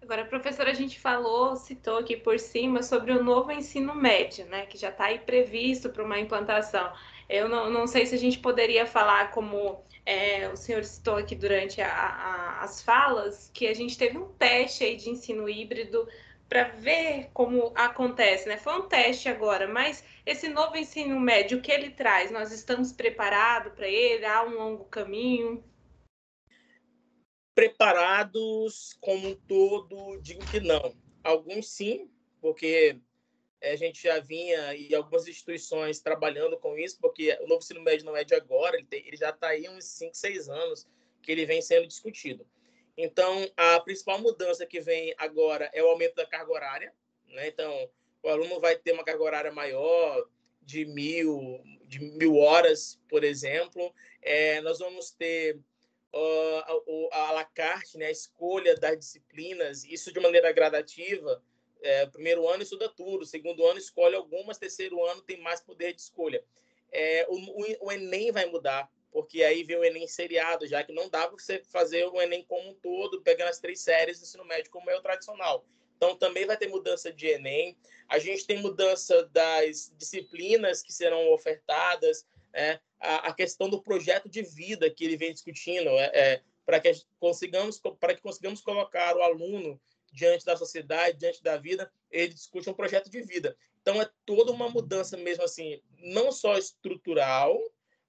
Agora, 0.00 0.24
professora, 0.26 0.70
a 0.70 0.74
gente 0.74 1.00
falou, 1.00 1.56
citou 1.56 1.96
aqui 1.96 2.16
por 2.16 2.38
cima 2.38 2.82
sobre 2.82 3.10
o 3.10 3.24
novo 3.24 3.50
ensino 3.50 3.94
médio, 3.94 4.44
né, 4.46 4.66
que 4.66 4.76
já 4.76 4.90
está 4.90 5.06
aí 5.06 5.18
previsto 5.18 5.88
para 5.88 6.04
uma 6.04 6.20
implantação. 6.20 6.92
Eu 7.28 7.48
não, 7.48 7.70
não 7.70 7.86
sei 7.86 8.04
se 8.04 8.14
a 8.14 8.18
gente 8.18 8.38
poderia 8.38 8.86
falar 8.86 9.30
como 9.30 9.82
é, 10.04 10.46
o 10.50 10.56
senhor 10.56 10.84
citou 10.84 11.16
aqui 11.16 11.34
durante 11.34 11.80
a, 11.80 11.88
a, 11.90 12.62
as 12.62 12.82
falas, 12.82 13.50
que 13.54 13.66
a 13.66 13.72
gente 13.72 13.96
teve 13.96 14.18
um 14.18 14.28
teste 14.34 14.84
aí 14.84 14.94
de 14.94 15.08
ensino 15.08 15.48
híbrido 15.48 16.06
para 16.48 16.64
ver 16.70 17.30
como 17.32 17.72
acontece, 17.74 18.48
né? 18.48 18.56
Foi 18.56 18.74
um 18.74 18.88
teste 18.88 19.28
agora, 19.28 19.66
mas 19.66 20.04
esse 20.24 20.48
novo 20.48 20.76
ensino 20.76 21.18
médio, 21.18 21.60
que 21.60 21.72
ele 21.72 21.90
traz? 21.90 22.30
Nós 22.30 22.52
estamos 22.52 22.92
preparados 22.92 23.72
para 23.72 23.88
ele? 23.88 24.24
Há 24.24 24.44
um 24.44 24.54
longo 24.54 24.84
caminho? 24.84 25.64
Preparados 27.54 28.96
como 29.00 29.28
um 29.28 29.34
todo, 29.34 30.20
digo 30.20 30.46
que 30.46 30.60
não. 30.60 30.94
Alguns 31.22 31.68
sim, 31.68 32.10
porque 32.40 33.00
é, 33.60 33.72
a 33.72 33.76
gente 33.76 34.02
já 34.02 34.20
vinha 34.20 34.74
e 34.74 34.94
algumas 34.94 35.26
instituições 35.26 36.00
trabalhando 36.00 36.58
com 36.58 36.76
isso, 36.76 36.98
porque 37.00 37.36
o 37.40 37.46
novo 37.46 37.62
ensino 37.62 37.80
médio 37.80 38.04
não 38.04 38.16
é 38.16 38.22
de 38.22 38.34
agora, 38.34 38.76
ele, 38.76 38.86
ele 38.90 39.16
já 39.16 39.30
está 39.30 39.48
aí 39.48 39.68
uns 39.68 39.84
5, 39.84 40.14
6 40.14 40.48
anos 40.48 40.86
que 41.22 41.32
ele 41.32 41.46
vem 41.46 41.62
sendo 41.62 41.86
discutido. 41.86 42.46
Então, 42.96 43.50
a 43.56 43.80
principal 43.80 44.20
mudança 44.20 44.66
que 44.66 44.80
vem 44.80 45.14
agora 45.18 45.70
é 45.72 45.82
o 45.82 45.88
aumento 45.88 46.14
da 46.14 46.26
carga 46.26 46.52
horária. 46.52 46.94
Né? 47.28 47.48
Então, 47.48 47.90
o 48.22 48.28
aluno 48.28 48.60
vai 48.60 48.76
ter 48.76 48.92
uma 48.92 49.04
carga 49.04 49.22
horária 49.22 49.52
maior 49.52 50.28
de 50.62 50.84
mil, 50.84 51.60
de 51.84 51.98
mil 51.98 52.36
horas, 52.36 53.00
por 53.08 53.24
exemplo. 53.24 53.92
É, 54.22 54.60
nós 54.60 54.78
vamos 54.78 55.10
ter 55.10 55.56
uh, 56.12 56.58
a, 57.12 57.18
a, 57.18 57.28
a 57.28 57.32
la 57.32 57.44
carte, 57.44 57.98
né? 57.98 58.06
a 58.06 58.10
escolha 58.10 58.76
das 58.76 58.98
disciplinas, 58.98 59.84
isso 59.84 60.12
de 60.12 60.20
maneira 60.20 60.52
gradativa, 60.52 61.42
é, 61.84 62.06
primeiro 62.06 62.48
ano 62.48 62.62
estuda 62.62 62.88
tudo, 62.88 63.26
segundo 63.26 63.64
ano 63.66 63.78
escolhe 63.78 64.16
algumas, 64.16 64.56
terceiro 64.56 65.04
ano 65.04 65.20
tem 65.20 65.38
mais 65.42 65.60
poder 65.60 65.92
de 65.92 66.00
escolha. 66.00 66.42
É, 66.90 67.26
o, 67.28 67.86
o, 67.86 67.92
Enem 67.92 68.32
vai 68.32 68.46
mudar, 68.46 68.90
porque 69.14 69.44
aí 69.44 69.62
vem 69.62 69.76
o 69.76 69.84
Enem 69.84 70.08
seriado, 70.08 70.66
já 70.66 70.82
que 70.82 70.92
não 70.92 71.08
dá 71.08 71.28
para 71.28 71.38
você 71.38 71.62
fazer 71.70 72.04
o 72.04 72.20
Enem 72.20 72.42
como 72.42 72.70
um 72.70 72.74
todo, 72.74 73.22
pegando 73.22 73.48
as 73.48 73.60
três 73.60 73.80
séries 73.80 74.18
do 74.18 74.24
ensino 74.24 74.44
médio, 74.44 74.72
como 74.72 74.90
é 74.90 74.96
o 74.96 75.00
tradicional. 75.00 75.64
Então, 75.96 76.16
também 76.16 76.44
vai 76.44 76.56
ter 76.56 76.66
mudança 76.66 77.12
de 77.12 77.28
Enem. 77.28 77.78
A 78.08 78.18
gente 78.18 78.44
tem 78.44 78.60
mudança 78.60 79.24
das 79.26 79.94
disciplinas 79.96 80.82
que 80.82 80.92
serão 80.92 81.32
ofertadas, 81.32 82.26
né? 82.52 82.80
a, 82.98 83.28
a, 83.28 83.32
questão 83.32 83.70
do 83.70 83.80
projeto 83.80 84.28
de 84.28 84.42
vida 84.42 84.90
que 84.90 85.04
ele 85.04 85.16
vem 85.16 85.32
discutindo, 85.32 85.90
é, 85.90 86.10
é 86.12 86.42
para 86.66 86.80
que 86.80 86.90
consigamos 87.20 87.80
para 88.00 88.16
que 88.16 88.20
consigamos 88.20 88.62
colocar 88.62 89.16
o 89.16 89.22
aluno 89.22 89.80
diante 90.12 90.44
da 90.44 90.56
sociedade, 90.56 91.18
diante 91.18 91.40
da 91.40 91.56
vida, 91.56 91.88
ele 92.10 92.34
discute 92.34 92.68
um 92.68 92.74
projeto 92.74 93.08
de 93.08 93.20
vida. 93.22 93.56
Então 93.80 94.02
é 94.02 94.10
toda 94.26 94.50
uma 94.50 94.68
mudança 94.68 95.16
mesmo 95.16 95.44
assim, 95.44 95.80
não 95.98 96.32
só 96.32 96.58
estrutural, 96.58 97.60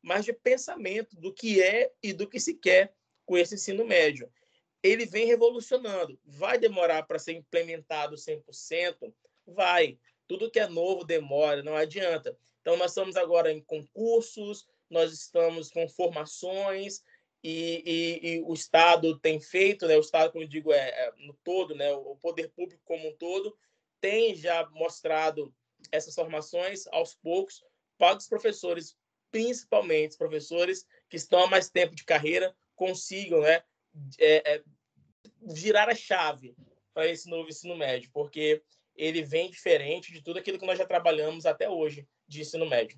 mas 0.05 0.23
de 0.23 0.31
pensamento 0.31 1.15
do 1.15 1.33
que 1.33 1.59
é 1.63 1.91
e 2.03 2.13
do 2.13 2.29
que 2.29 2.39
se 2.39 2.53
quer 2.53 2.93
com 3.25 3.35
esse 3.35 3.55
ensino 3.55 3.83
médio. 3.83 4.31
Ele 4.83 5.03
vem 5.03 5.25
revolucionando. 5.25 6.19
Vai 6.23 6.59
demorar 6.59 7.01
para 7.07 7.17
ser 7.17 7.33
implementado 7.33 8.15
100%? 8.15 9.11
Vai. 9.47 9.97
Tudo 10.27 10.51
que 10.51 10.59
é 10.59 10.67
novo 10.67 11.03
demora, 11.03 11.63
não 11.63 11.75
adianta. 11.75 12.37
Então, 12.61 12.77
nós 12.77 12.91
estamos 12.91 13.15
agora 13.15 13.51
em 13.51 13.59
concursos, 13.61 14.67
nós 14.91 15.11
estamos 15.11 15.71
com 15.71 15.89
formações, 15.89 17.03
e, 17.43 17.81
e, 17.83 18.29
e, 18.29 18.41
o 18.41 18.53
Estado 18.53 19.17
tem 19.17 19.39
feito, 19.39 19.87
né, 19.87 19.97
o 19.97 20.01
Estado, 20.01 20.31
como 20.31 20.43
eu 20.43 20.47
digo, 20.47 20.71
é, 20.71 20.87
é, 20.87 21.13
no 21.17 21.33
todo, 21.43 21.73
né, 21.73 21.91
o 21.91 22.15
poder 22.15 22.49
público 22.49 22.81
como 22.85 23.09
um 23.09 23.15
todo, 23.17 23.57
tem 23.99 24.35
já 24.35 24.67
mostrado 24.69 25.51
essas 25.91 26.13
formações 26.13 26.85
aos 26.87 27.15
poucos 27.15 27.63
para 27.97 28.17
os 28.17 28.27
professores, 28.27 28.95
principalmente 29.35 30.11
os 30.11 30.17
professores 30.17 30.87
que 31.09 31.17
estão 31.17 31.43
há 31.43 31.47
mais 31.47 31.69
tempo 31.69 31.93
de 31.93 32.05
carreira, 32.05 32.55
consigam 32.73 33.41
né, 33.41 33.61
é, 34.17 34.53
é, 34.53 34.63
girar 35.53 35.89
a 35.89 35.93
chave 35.93 36.55
para 36.93 37.05
esse 37.07 37.29
novo 37.29 37.49
ensino 37.49 37.75
médio, 37.75 38.09
porque 38.13 38.63
ele 38.95 39.21
vem 39.21 39.51
diferente 39.51 40.13
de 40.13 40.23
tudo 40.23 40.39
aquilo 40.39 40.57
que 40.57 40.65
nós 40.65 40.77
já 40.77 40.85
trabalhamos 40.85 41.45
até 41.45 41.69
hoje 41.69 42.07
de 42.25 42.39
ensino 42.39 42.65
médio. 42.65 42.97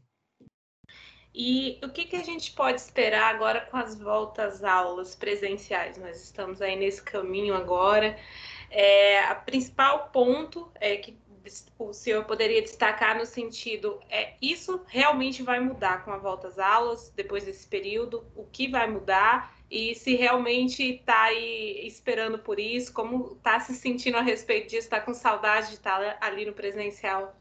E 1.33 1.79
o 1.83 1.89
que, 1.89 2.05
que 2.05 2.15
a 2.15 2.23
gente 2.23 2.51
pode 2.51 2.81
esperar 2.81 3.33
agora 3.33 3.61
com 3.61 3.77
as 3.77 3.99
voltas 3.99 4.63
aulas 4.63 5.15
presenciais? 5.15 5.97
Nós 5.97 6.23
estamos 6.23 6.61
aí 6.61 6.75
nesse 6.75 7.01
caminho 7.01 7.55
agora. 7.55 8.15
É, 8.69 9.31
o 9.31 9.43
principal 9.43 10.11
ponto 10.11 10.71
é 10.75 10.97
que 10.97 11.17
o 11.77 11.93
senhor 11.93 12.25
poderia 12.25 12.61
destacar 12.61 13.17
no 13.17 13.25
sentido 13.25 13.99
é 14.09 14.35
isso 14.41 14.81
realmente 14.87 15.43
vai 15.43 15.59
mudar 15.59 16.03
com 16.03 16.11
a 16.11 16.17
volta 16.17 16.47
às 16.47 16.59
aulas 16.59 17.09
depois 17.15 17.45
desse 17.45 17.67
período? 17.67 18.25
O 18.35 18.45
que 18.45 18.67
vai 18.67 18.87
mudar? 18.89 19.55
E 19.69 19.95
se 19.95 20.15
realmente 20.15 20.83
está 20.83 21.23
aí 21.23 21.85
esperando 21.85 22.39
por 22.39 22.59
isso, 22.59 22.93
como 22.93 23.33
está 23.33 23.59
se 23.59 23.73
sentindo 23.75 24.17
a 24.17 24.21
respeito 24.21 24.69
disso? 24.69 24.87
Está 24.87 25.01
com 25.01 25.13
saudade 25.13 25.67
de 25.67 25.73
estar 25.73 26.17
ali 26.21 26.45
no 26.45 26.53
presencial? 26.53 27.35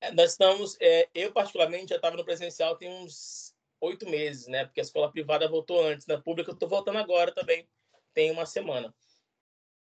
É, 0.00 0.10
nós 0.12 0.32
estamos, 0.32 0.76
é, 0.80 1.08
eu 1.14 1.32
particularmente 1.32 1.90
já 1.90 1.96
estava 1.96 2.16
no 2.16 2.24
presencial 2.24 2.76
tem 2.76 2.90
uns 2.90 3.54
oito 3.80 4.08
meses, 4.08 4.48
né? 4.48 4.64
Porque 4.64 4.80
a 4.80 4.82
escola 4.82 5.10
privada 5.10 5.48
voltou 5.48 5.84
antes, 5.84 6.06
na 6.06 6.20
pública 6.20 6.50
eu 6.50 6.54
estou 6.54 6.68
voltando 6.68 6.98
agora 6.98 7.32
também, 7.32 7.68
tem 8.12 8.30
uma 8.30 8.44
semana. 8.46 8.92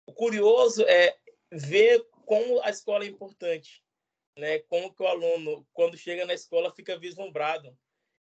O 0.07 0.13
curioso 0.13 0.85
é 0.89 1.17
ver 1.53 2.05
como 2.33 2.63
a 2.63 2.71
escola 2.71 3.05
é 3.05 3.09
importante, 3.09 3.85
né? 4.39 4.61
Como 4.61 4.95
que 4.95 5.03
o 5.03 5.07
aluno, 5.07 5.69
quando 5.71 5.99
chega 5.99 6.25
na 6.25 6.33
escola, 6.33 6.75
fica 6.75 6.99
vislumbrado. 6.99 7.77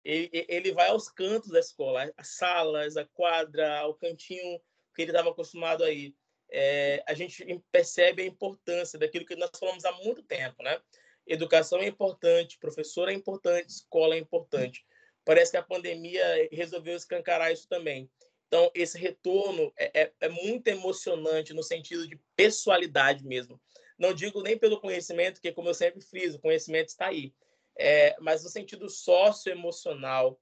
Ele, 0.06 0.30
ele 0.48 0.72
vai 0.72 0.90
aos 0.90 1.10
cantos 1.10 1.50
da 1.50 1.60
escola, 1.60 2.14
as 2.16 2.36
salas, 2.36 2.96
a 2.96 3.06
quadra, 3.06 3.88
o 3.88 3.96
cantinho 3.96 4.62
que 4.96 5.02
ele 5.02 5.10
estava 5.10 5.32
acostumado 5.32 5.84
aí. 5.84 6.14
É, 6.52 7.04
a 7.08 7.16
gente 7.16 7.44
percebe 7.72 8.22
a 8.22 8.28
importância 8.28 9.00
daquilo 9.00 9.26
que 9.26 9.36
nós 9.36 9.50
falamos 9.60 9.84
há 9.84 9.92
muito 9.94 10.22
tempo, 10.22 10.62
né? 10.62 10.80
Educação 11.26 11.80
é 11.80 11.88
importante, 11.88 12.60
professor 12.60 13.10
é 13.10 13.14
importante, 13.14 13.70
escola 13.70 14.14
é 14.14 14.20
importante. 14.20 14.86
Parece 15.26 15.50
que 15.50 15.58
a 15.58 15.64
pandemia 15.64 16.48
resolveu 16.52 16.96
escancarar 16.96 17.52
isso 17.52 17.68
também. 17.68 18.08
Então, 18.46 18.70
esse 18.76 18.98
retorno 19.00 19.74
é, 19.76 20.04
é, 20.04 20.14
é 20.22 20.30
muito 20.30 20.68
emocionante 20.68 21.52
no 21.52 21.64
sentido 21.64 22.08
de 22.08 22.18
pessoalidade 22.36 23.26
mesmo. 23.26 23.60
Não 23.98 24.14
digo 24.14 24.42
nem 24.42 24.58
pelo 24.58 24.80
conhecimento, 24.80 25.42
que, 25.42 25.52
como 25.52 25.70
eu 25.70 25.74
sempre 25.74 26.02
friso, 26.02 26.38
o 26.38 26.42
conhecimento 26.42 26.90
está 26.90 27.08
aí. 27.08 27.34
É, 27.78 28.16
mas 28.20 28.44
no 28.44 28.50
sentido 28.50 28.90
socioemocional, 28.90 30.40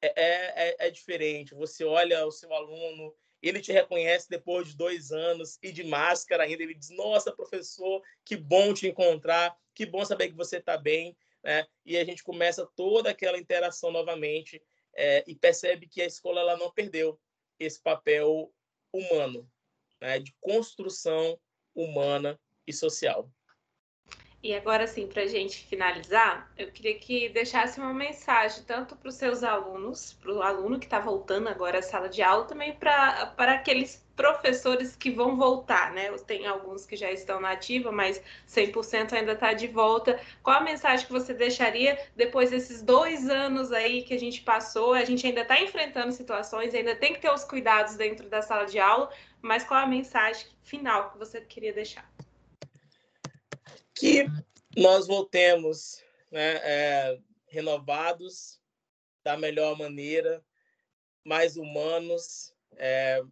é, 0.00 0.06
é, 0.06 0.68
é, 0.68 0.86
é 0.86 0.90
diferente. 0.90 1.54
Você 1.54 1.84
olha 1.84 2.26
o 2.26 2.30
seu 2.30 2.52
aluno, 2.52 3.14
ele 3.42 3.60
te 3.60 3.72
reconhece 3.72 4.28
depois 4.28 4.68
de 4.68 4.76
dois 4.76 5.12
anos 5.12 5.58
e 5.62 5.72
de 5.72 5.84
máscara 5.84 6.44
ainda. 6.44 6.62
Ele 6.62 6.74
diz: 6.74 6.90
Nossa, 6.90 7.32
professor, 7.32 8.02
que 8.24 8.36
bom 8.36 8.72
te 8.72 8.86
encontrar, 8.86 9.56
que 9.74 9.86
bom 9.86 10.04
saber 10.04 10.28
que 10.28 10.36
você 10.36 10.58
está 10.58 10.76
bem. 10.76 11.16
Né? 11.42 11.66
E 11.84 11.96
a 11.96 12.04
gente 12.04 12.22
começa 12.22 12.66
toda 12.74 13.10
aquela 13.10 13.38
interação 13.38 13.90
novamente 13.90 14.62
é, 14.94 15.24
e 15.26 15.34
percebe 15.34 15.86
que 15.86 16.00
a 16.00 16.06
escola 16.06 16.40
ela 16.40 16.56
não 16.56 16.70
perdeu 16.70 17.20
esse 17.58 17.80
papel 17.80 18.52
humano, 18.92 19.50
né? 20.00 20.18
de 20.18 20.34
construção 20.40 21.38
humana 21.74 22.38
e 22.66 22.72
social. 22.72 23.30
E 24.44 24.54
agora 24.54 24.86
sim, 24.86 25.06
para 25.06 25.22
a 25.22 25.26
gente 25.26 25.64
finalizar, 25.64 26.52
eu 26.58 26.70
queria 26.70 26.98
que 26.98 27.30
deixasse 27.30 27.80
uma 27.80 27.94
mensagem 27.94 28.62
tanto 28.64 28.94
para 28.94 29.08
os 29.08 29.14
seus 29.14 29.42
alunos, 29.42 30.12
para 30.12 30.30
o 30.34 30.42
aluno 30.42 30.78
que 30.78 30.84
está 30.84 31.00
voltando 31.00 31.48
agora 31.48 31.78
à 31.78 31.82
sala 31.82 32.10
de 32.10 32.20
aula, 32.20 32.44
também 32.44 32.74
para 32.74 33.32
aqueles 33.38 34.06
professores 34.14 34.94
que 34.94 35.10
vão 35.10 35.38
voltar, 35.38 35.94
né? 35.94 36.12
Tem 36.26 36.46
alguns 36.46 36.84
que 36.84 36.94
já 36.94 37.10
estão 37.10 37.40
na 37.40 37.52
ativa, 37.52 37.90
mas 37.90 38.22
100% 38.46 39.14
ainda 39.14 39.32
está 39.32 39.54
de 39.54 39.66
volta. 39.66 40.20
Qual 40.42 40.58
a 40.58 40.60
mensagem 40.60 41.06
que 41.06 41.12
você 41.12 41.32
deixaria 41.32 41.98
depois 42.14 42.50
desses 42.50 42.82
dois 42.82 43.30
anos 43.30 43.72
aí 43.72 44.02
que 44.02 44.12
a 44.12 44.20
gente 44.20 44.42
passou? 44.42 44.92
A 44.92 45.06
gente 45.06 45.26
ainda 45.26 45.40
está 45.40 45.58
enfrentando 45.58 46.12
situações, 46.12 46.74
ainda 46.74 46.94
tem 46.94 47.14
que 47.14 47.20
ter 47.20 47.30
os 47.32 47.44
cuidados 47.44 47.96
dentro 47.96 48.28
da 48.28 48.42
sala 48.42 48.66
de 48.66 48.78
aula, 48.78 49.10
mas 49.40 49.64
qual 49.64 49.80
a 49.80 49.86
mensagem 49.86 50.48
final 50.62 51.12
que 51.12 51.18
você 51.18 51.40
queria 51.40 51.72
deixar? 51.72 52.06
Que 53.94 54.26
nós 54.76 55.06
voltemos 55.06 56.02
né, 56.30 56.56
é, 56.62 57.18
renovados 57.48 58.60
da 59.22 59.36
melhor 59.36 59.78
maneira, 59.78 60.44
mais 61.24 61.56
humanos, 61.56 62.54
é, 62.76 63.22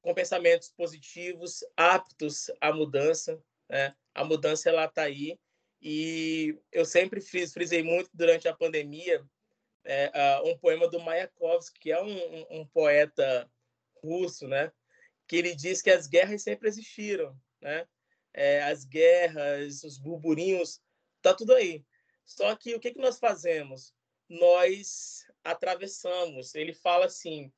com 0.00 0.14
pensamentos 0.14 0.70
positivos, 0.70 1.62
aptos 1.76 2.50
à 2.60 2.72
mudança. 2.72 3.40
Né? 3.68 3.94
A 4.14 4.24
mudança 4.24 4.68
ela 4.68 4.86
está 4.86 5.02
aí 5.02 5.38
e 5.80 6.58
eu 6.70 6.84
sempre 6.84 7.20
fiz, 7.20 7.52
frisei 7.52 7.82
muito 7.82 8.10
durante 8.12 8.48
a 8.48 8.54
pandemia 8.54 9.24
é, 9.84 10.40
um 10.44 10.56
poema 10.58 10.88
do 10.88 11.00
Mayakovsky, 11.00 11.80
que 11.80 11.92
é 11.92 12.00
um, 12.00 12.16
um, 12.16 12.60
um, 12.60 12.66
poeta 12.66 13.50
russo, 14.02 14.46
né? 14.46 14.72
Que 15.26 15.36
ele 15.36 15.54
diz 15.54 15.82
que 15.82 15.90
as 15.90 16.06
guerras 16.06 16.42
sempre 16.42 16.68
existiram, 16.68 17.36
né? 17.60 17.86
É, 18.34 18.62
as 18.62 18.84
guerras, 18.84 19.82
os 19.84 19.98
burburinhos, 19.98 20.80
tá 21.20 21.34
tudo 21.34 21.54
aí. 21.54 21.84
Só 22.24 22.54
que 22.56 22.74
o 22.74 22.80
que, 22.80 22.92
que 22.92 23.00
nós 23.00 23.18
fazemos? 23.18 23.92
Nós 24.28 25.26
atravessamos. 25.44 26.54
Ele 26.54 26.72
fala 26.72 27.06
assim, 27.06 27.52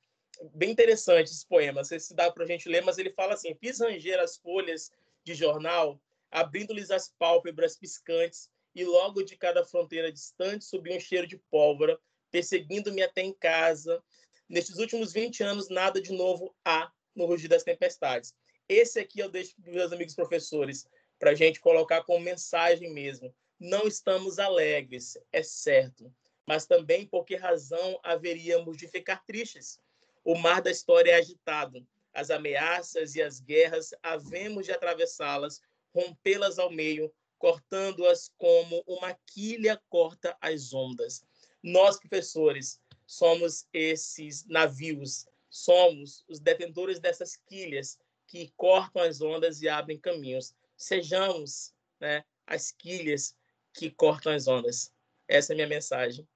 bem 0.54 0.70
interessante 0.70 1.30
esse 1.30 1.46
poema, 1.46 1.80
não 1.80 1.84
sei 1.84 2.00
se 2.00 2.14
dá 2.14 2.30
para 2.30 2.44
a 2.44 2.46
gente 2.46 2.68
ler, 2.68 2.82
mas 2.82 2.98
ele 2.98 3.10
fala 3.10 3.34
assim: 3.34 3.54
fiz 3.54 3.80
ranger 3.80 4.18
as 4.18 4.36
folhas 4.36 4.90
de 5.22 5.34
jornal, 5.34 6.00
abrindo-lhes 6.30 6.90
as 6.90 7.08
pálpebras 7.18 7.76
piscantes, 7.76 8.50
e 8.74 8.84
logo 8.84 9.22
de 9.22 9.36
cada 9.36 9.64
fronteira 9.64 10.10
distante 10.10 10.64
subiu 10.64 10.96
um 10.96 11.00
cheiro 11.00 11.26
de 11.26 11.38
pólvora, 11.50 11.98
perseguindo-me 12.30 13.02
até 13.02 13.22
em 13.22 13.32
casa. 13.32 14.02
Nestes 14.48 14.78
últimos 14.78 15.12
20 15.12 15.42
anos, 15.42 15.68
nada 15.68 16.00
de 16.00 16.12
novo 16.12 16.54
há 16.64 16.90
no 17.14 17.26
rugir 17.26 17.48
das 17.48 17.62
tempestades. 17.62 18.34
Esse 18.68 18.98
aqui 18.98 19.18
eu 19.18 19.28
deixo 19.28 19.54
para 19.60 19.72
meus 19.72 19.92
amigos 19.92 20.14
professores, 20.14 20.86
para 21.18 21.30
a 21.30 21.34
gente 21.34 21.60
colocar 21.60 22.02
como 22.04 22.24
mensagem 22.24 22.92
mesmo. 22.92 23.34
Não 23.60 23.86
estamos 23.86 24.38
alegres, 24.38 25.18
é 25.32 25.42
certo, 25.42 26.12
mas 26.46 26.66
também 26.66 27.06
por 27.06 27.24
que 27.24 27.36
razão 27.36 27.98
haveríamos 28.02 28.76
de 28.76 28.88
ficar 28.88 29.24
tristes? 29.24 29.78
O 30.24 30.34
mar 30.34 30.62
da 30.62 30.70
história 30.70 31.12
é 31.12 31.16
agitado, 31.16 31.86
as 32.12 32.30
ameaças 32.30 33.14
e 33.14 33.22
as 33.22 33.38
guerras 33.38 33.90
havemos 34.02 34.64
de 34.64 34.72
atravessá-las, 34.72 35.60
rompê-las 35.94 36.58
ao 36.58 36.70
meio, 36.70 37.12
cortando-as 37.38 38.30
como 38.38 38.82
uma 38.86 39.14
quilha 39.26 39.80
corta 39.90 40.36
as 40.40 40.72
ondas. 40.72 41.22
Nós, 41.62 41.98
professores, 41.98 42.80
somos 43.06 43.66
esses 43.72 44.46
navios, 44.46 45.26
somos 45.50 46.24
os 46.28 46.40
detentores 46.40 46.98
dessas 46.98 47.36
quilhas 47.36 47.98
que 48.34 48.52
cortam 48.56 49.00
as 49.00 49.20
ondas 49.20 49.62
e 49.62 49.68
abrem 49.68 49.96
caminhos. 49.96 50.56
Sejamos 50.76 51.72
né, 52.00 52.24
as 52.44 52.72
quilhas 52.72 53.32
que 53.72 53.92
cortam 53.92 54.32
as 54.32 54.48
ondas. 54.48 54.92
Essa 55.28 55.52
é 55.52 55.54
a 55.54 55.56
minha 55.56 55.68
mensagem. 55.68 56.26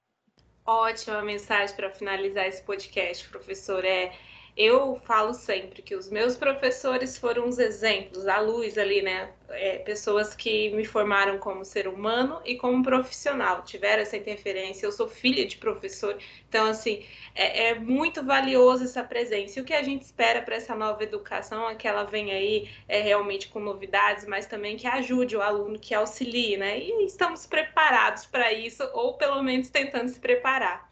Ótima 0.65 1.21
mensagem 1.23 1.75
para 1.75 1.91
finalizar 1.91 2.47
esse 2.47 2.63
podcast, 2.63 3.29
professor. 3.29 3.85
É 3.85 4.17
eu 4.59 5.01
falo 5.05 5.33
sempre 5.35 5.81
que 5.83 5.95
os 5.95 6.11
meus 6.11 6.37
professores 6.37 7.17
foram 7.17 7.47
uns 7.47 7.61
exemplos, 7.61 8.27
a 8.27 8.41
luz 8.41 8.77
ali, 8.77 9.01
né? 9.01 9.31
É, 9.51 9.79
pessoas 9.79 10.35
que 10.35 10.71
me 10.71 10.85
formaram 10.85 11.39
como 11.39 11.65
ser 11.65 11.87
humano 11.87 12.43
e 12.45 12.57
como 12.57 12.83
profissional, 12.83 13.63
tiveram 13.63 14.03
essa 14.03 14.17
interferência. 14.17 14.85
Eu 14.85 14.91
sou 14.91 15.07
filha 15.07 15.47
de 15.47 15.59
professor, 15.59 16.19
então, 16.49 16.67
assim, 16.67 17.07
é, 17.37 17.69
é 17.69 17.75
muito 17.77 18.25
valioso 18.25 18.83
essa 18.83 19.05
presença. 19.05 19.61
E 19.61 19.63
o 19.63 19.65
que 19.65 19.73
a 19.73 19.83
gente 19.85 20.03
espera 20.03 20.43
para 20.43 20.57
essa 20.57 20.75
nova 20.75 21.05
educação 21.05 21.71
é 21.71 21.77
que 21.77 21.87
ela 21.87 22.03
venha 22.03 22.35
aí 22.35 22.69
é, 22.89 23.01
realmente 23.01 23.49
com 23.49 23.61
novidades, 23.61 24.27
mas 24.27 24.47
também 24.47 24.77
que 24.77 24.89
ajude 24.89 25.37
o 25.37 25.41
aluno, 25.41 25.79
que 25.79 25.95
auxilie, 25.95 26.57
né? 26.57 26.81
E 26.81 27.07
estamos 27.07 27.47
preparados 27.47 28.27
para 28.27 28.53
isso, 28.53 28.83
ou 28.93 29.15
pelo 29.15 29.41
menos 29.41 29.69
tentando 29.69 30.09
se 30.09 30.19
preparar. 30.19 30.91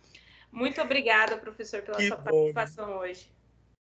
Muito 0.52 0.80
obrigada, 0.80 1.36
professor, 1.36 1.82
pela 1.82 1.96
que 1.96 2.06
sua 2.06 2.16
bom. 2.16 2.52
participação 2.52 2.98
hoje. 2.98 3.35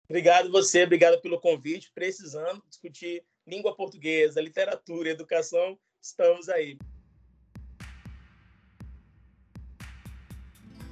Obrigado 0.08 0.50
você, 0.50 0.84
obrigado 0.84 1.20
pelo 1.20 1.40
convite. 1.40 1.90
Precisando 1.94 2.62
discutir 2.68 3.24
língua 3.46 3.74
portuguesa, 3.74 4.40
literatura, 4.40 5.10
educação, 5.10 5.78
estamos 6.00 6.48
aí. 6.48 6.78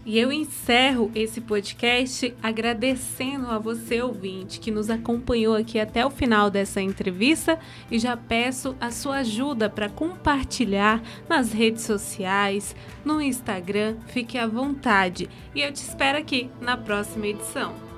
E 0.05 0.19
eu 0.19 0.33
encerro 0.33 1.13
esse 1.15 1.41
podcast 1.41 2.35
agradecendo 2.43 3.47
a 3.47 3.59
você, 3.59 4.03
ouvinte, 4.03 4.59
que 4.59 4.73
nos 4.73 4.91
acompanhou 4.91 5.55
aqui 5.55 5.79
até 5.79 6.05
o 6.05 6.11
final 6.11 6.51
dessa 6.51 6.81
entrevista 6.81 7.57
e 7.89 8.01
já 8.01 8.17
peço 8.17 8.77
a 8.81 8.91
sua 8.91 9.19
ajuda 9.19 9.71
para 9.71 9.89
compartilhar 9.89 11.01
nas 11.29 11.53
redes 11.53 11.85
sociais, 11.85 12.75
no 13.05 13.21
Instagram. 13.21 13.97
Fique 14.09 14.37
à 14.37 14.47
vontade 14.47 15.29
e 15.55 15.61
eu 15.61 15.73
te 15.73 15.77
espero 15.77 16.19
aqui 16.19 16.51
na 16.61 16.77
próxima 16.77 17.29
edição. 17.29 17.92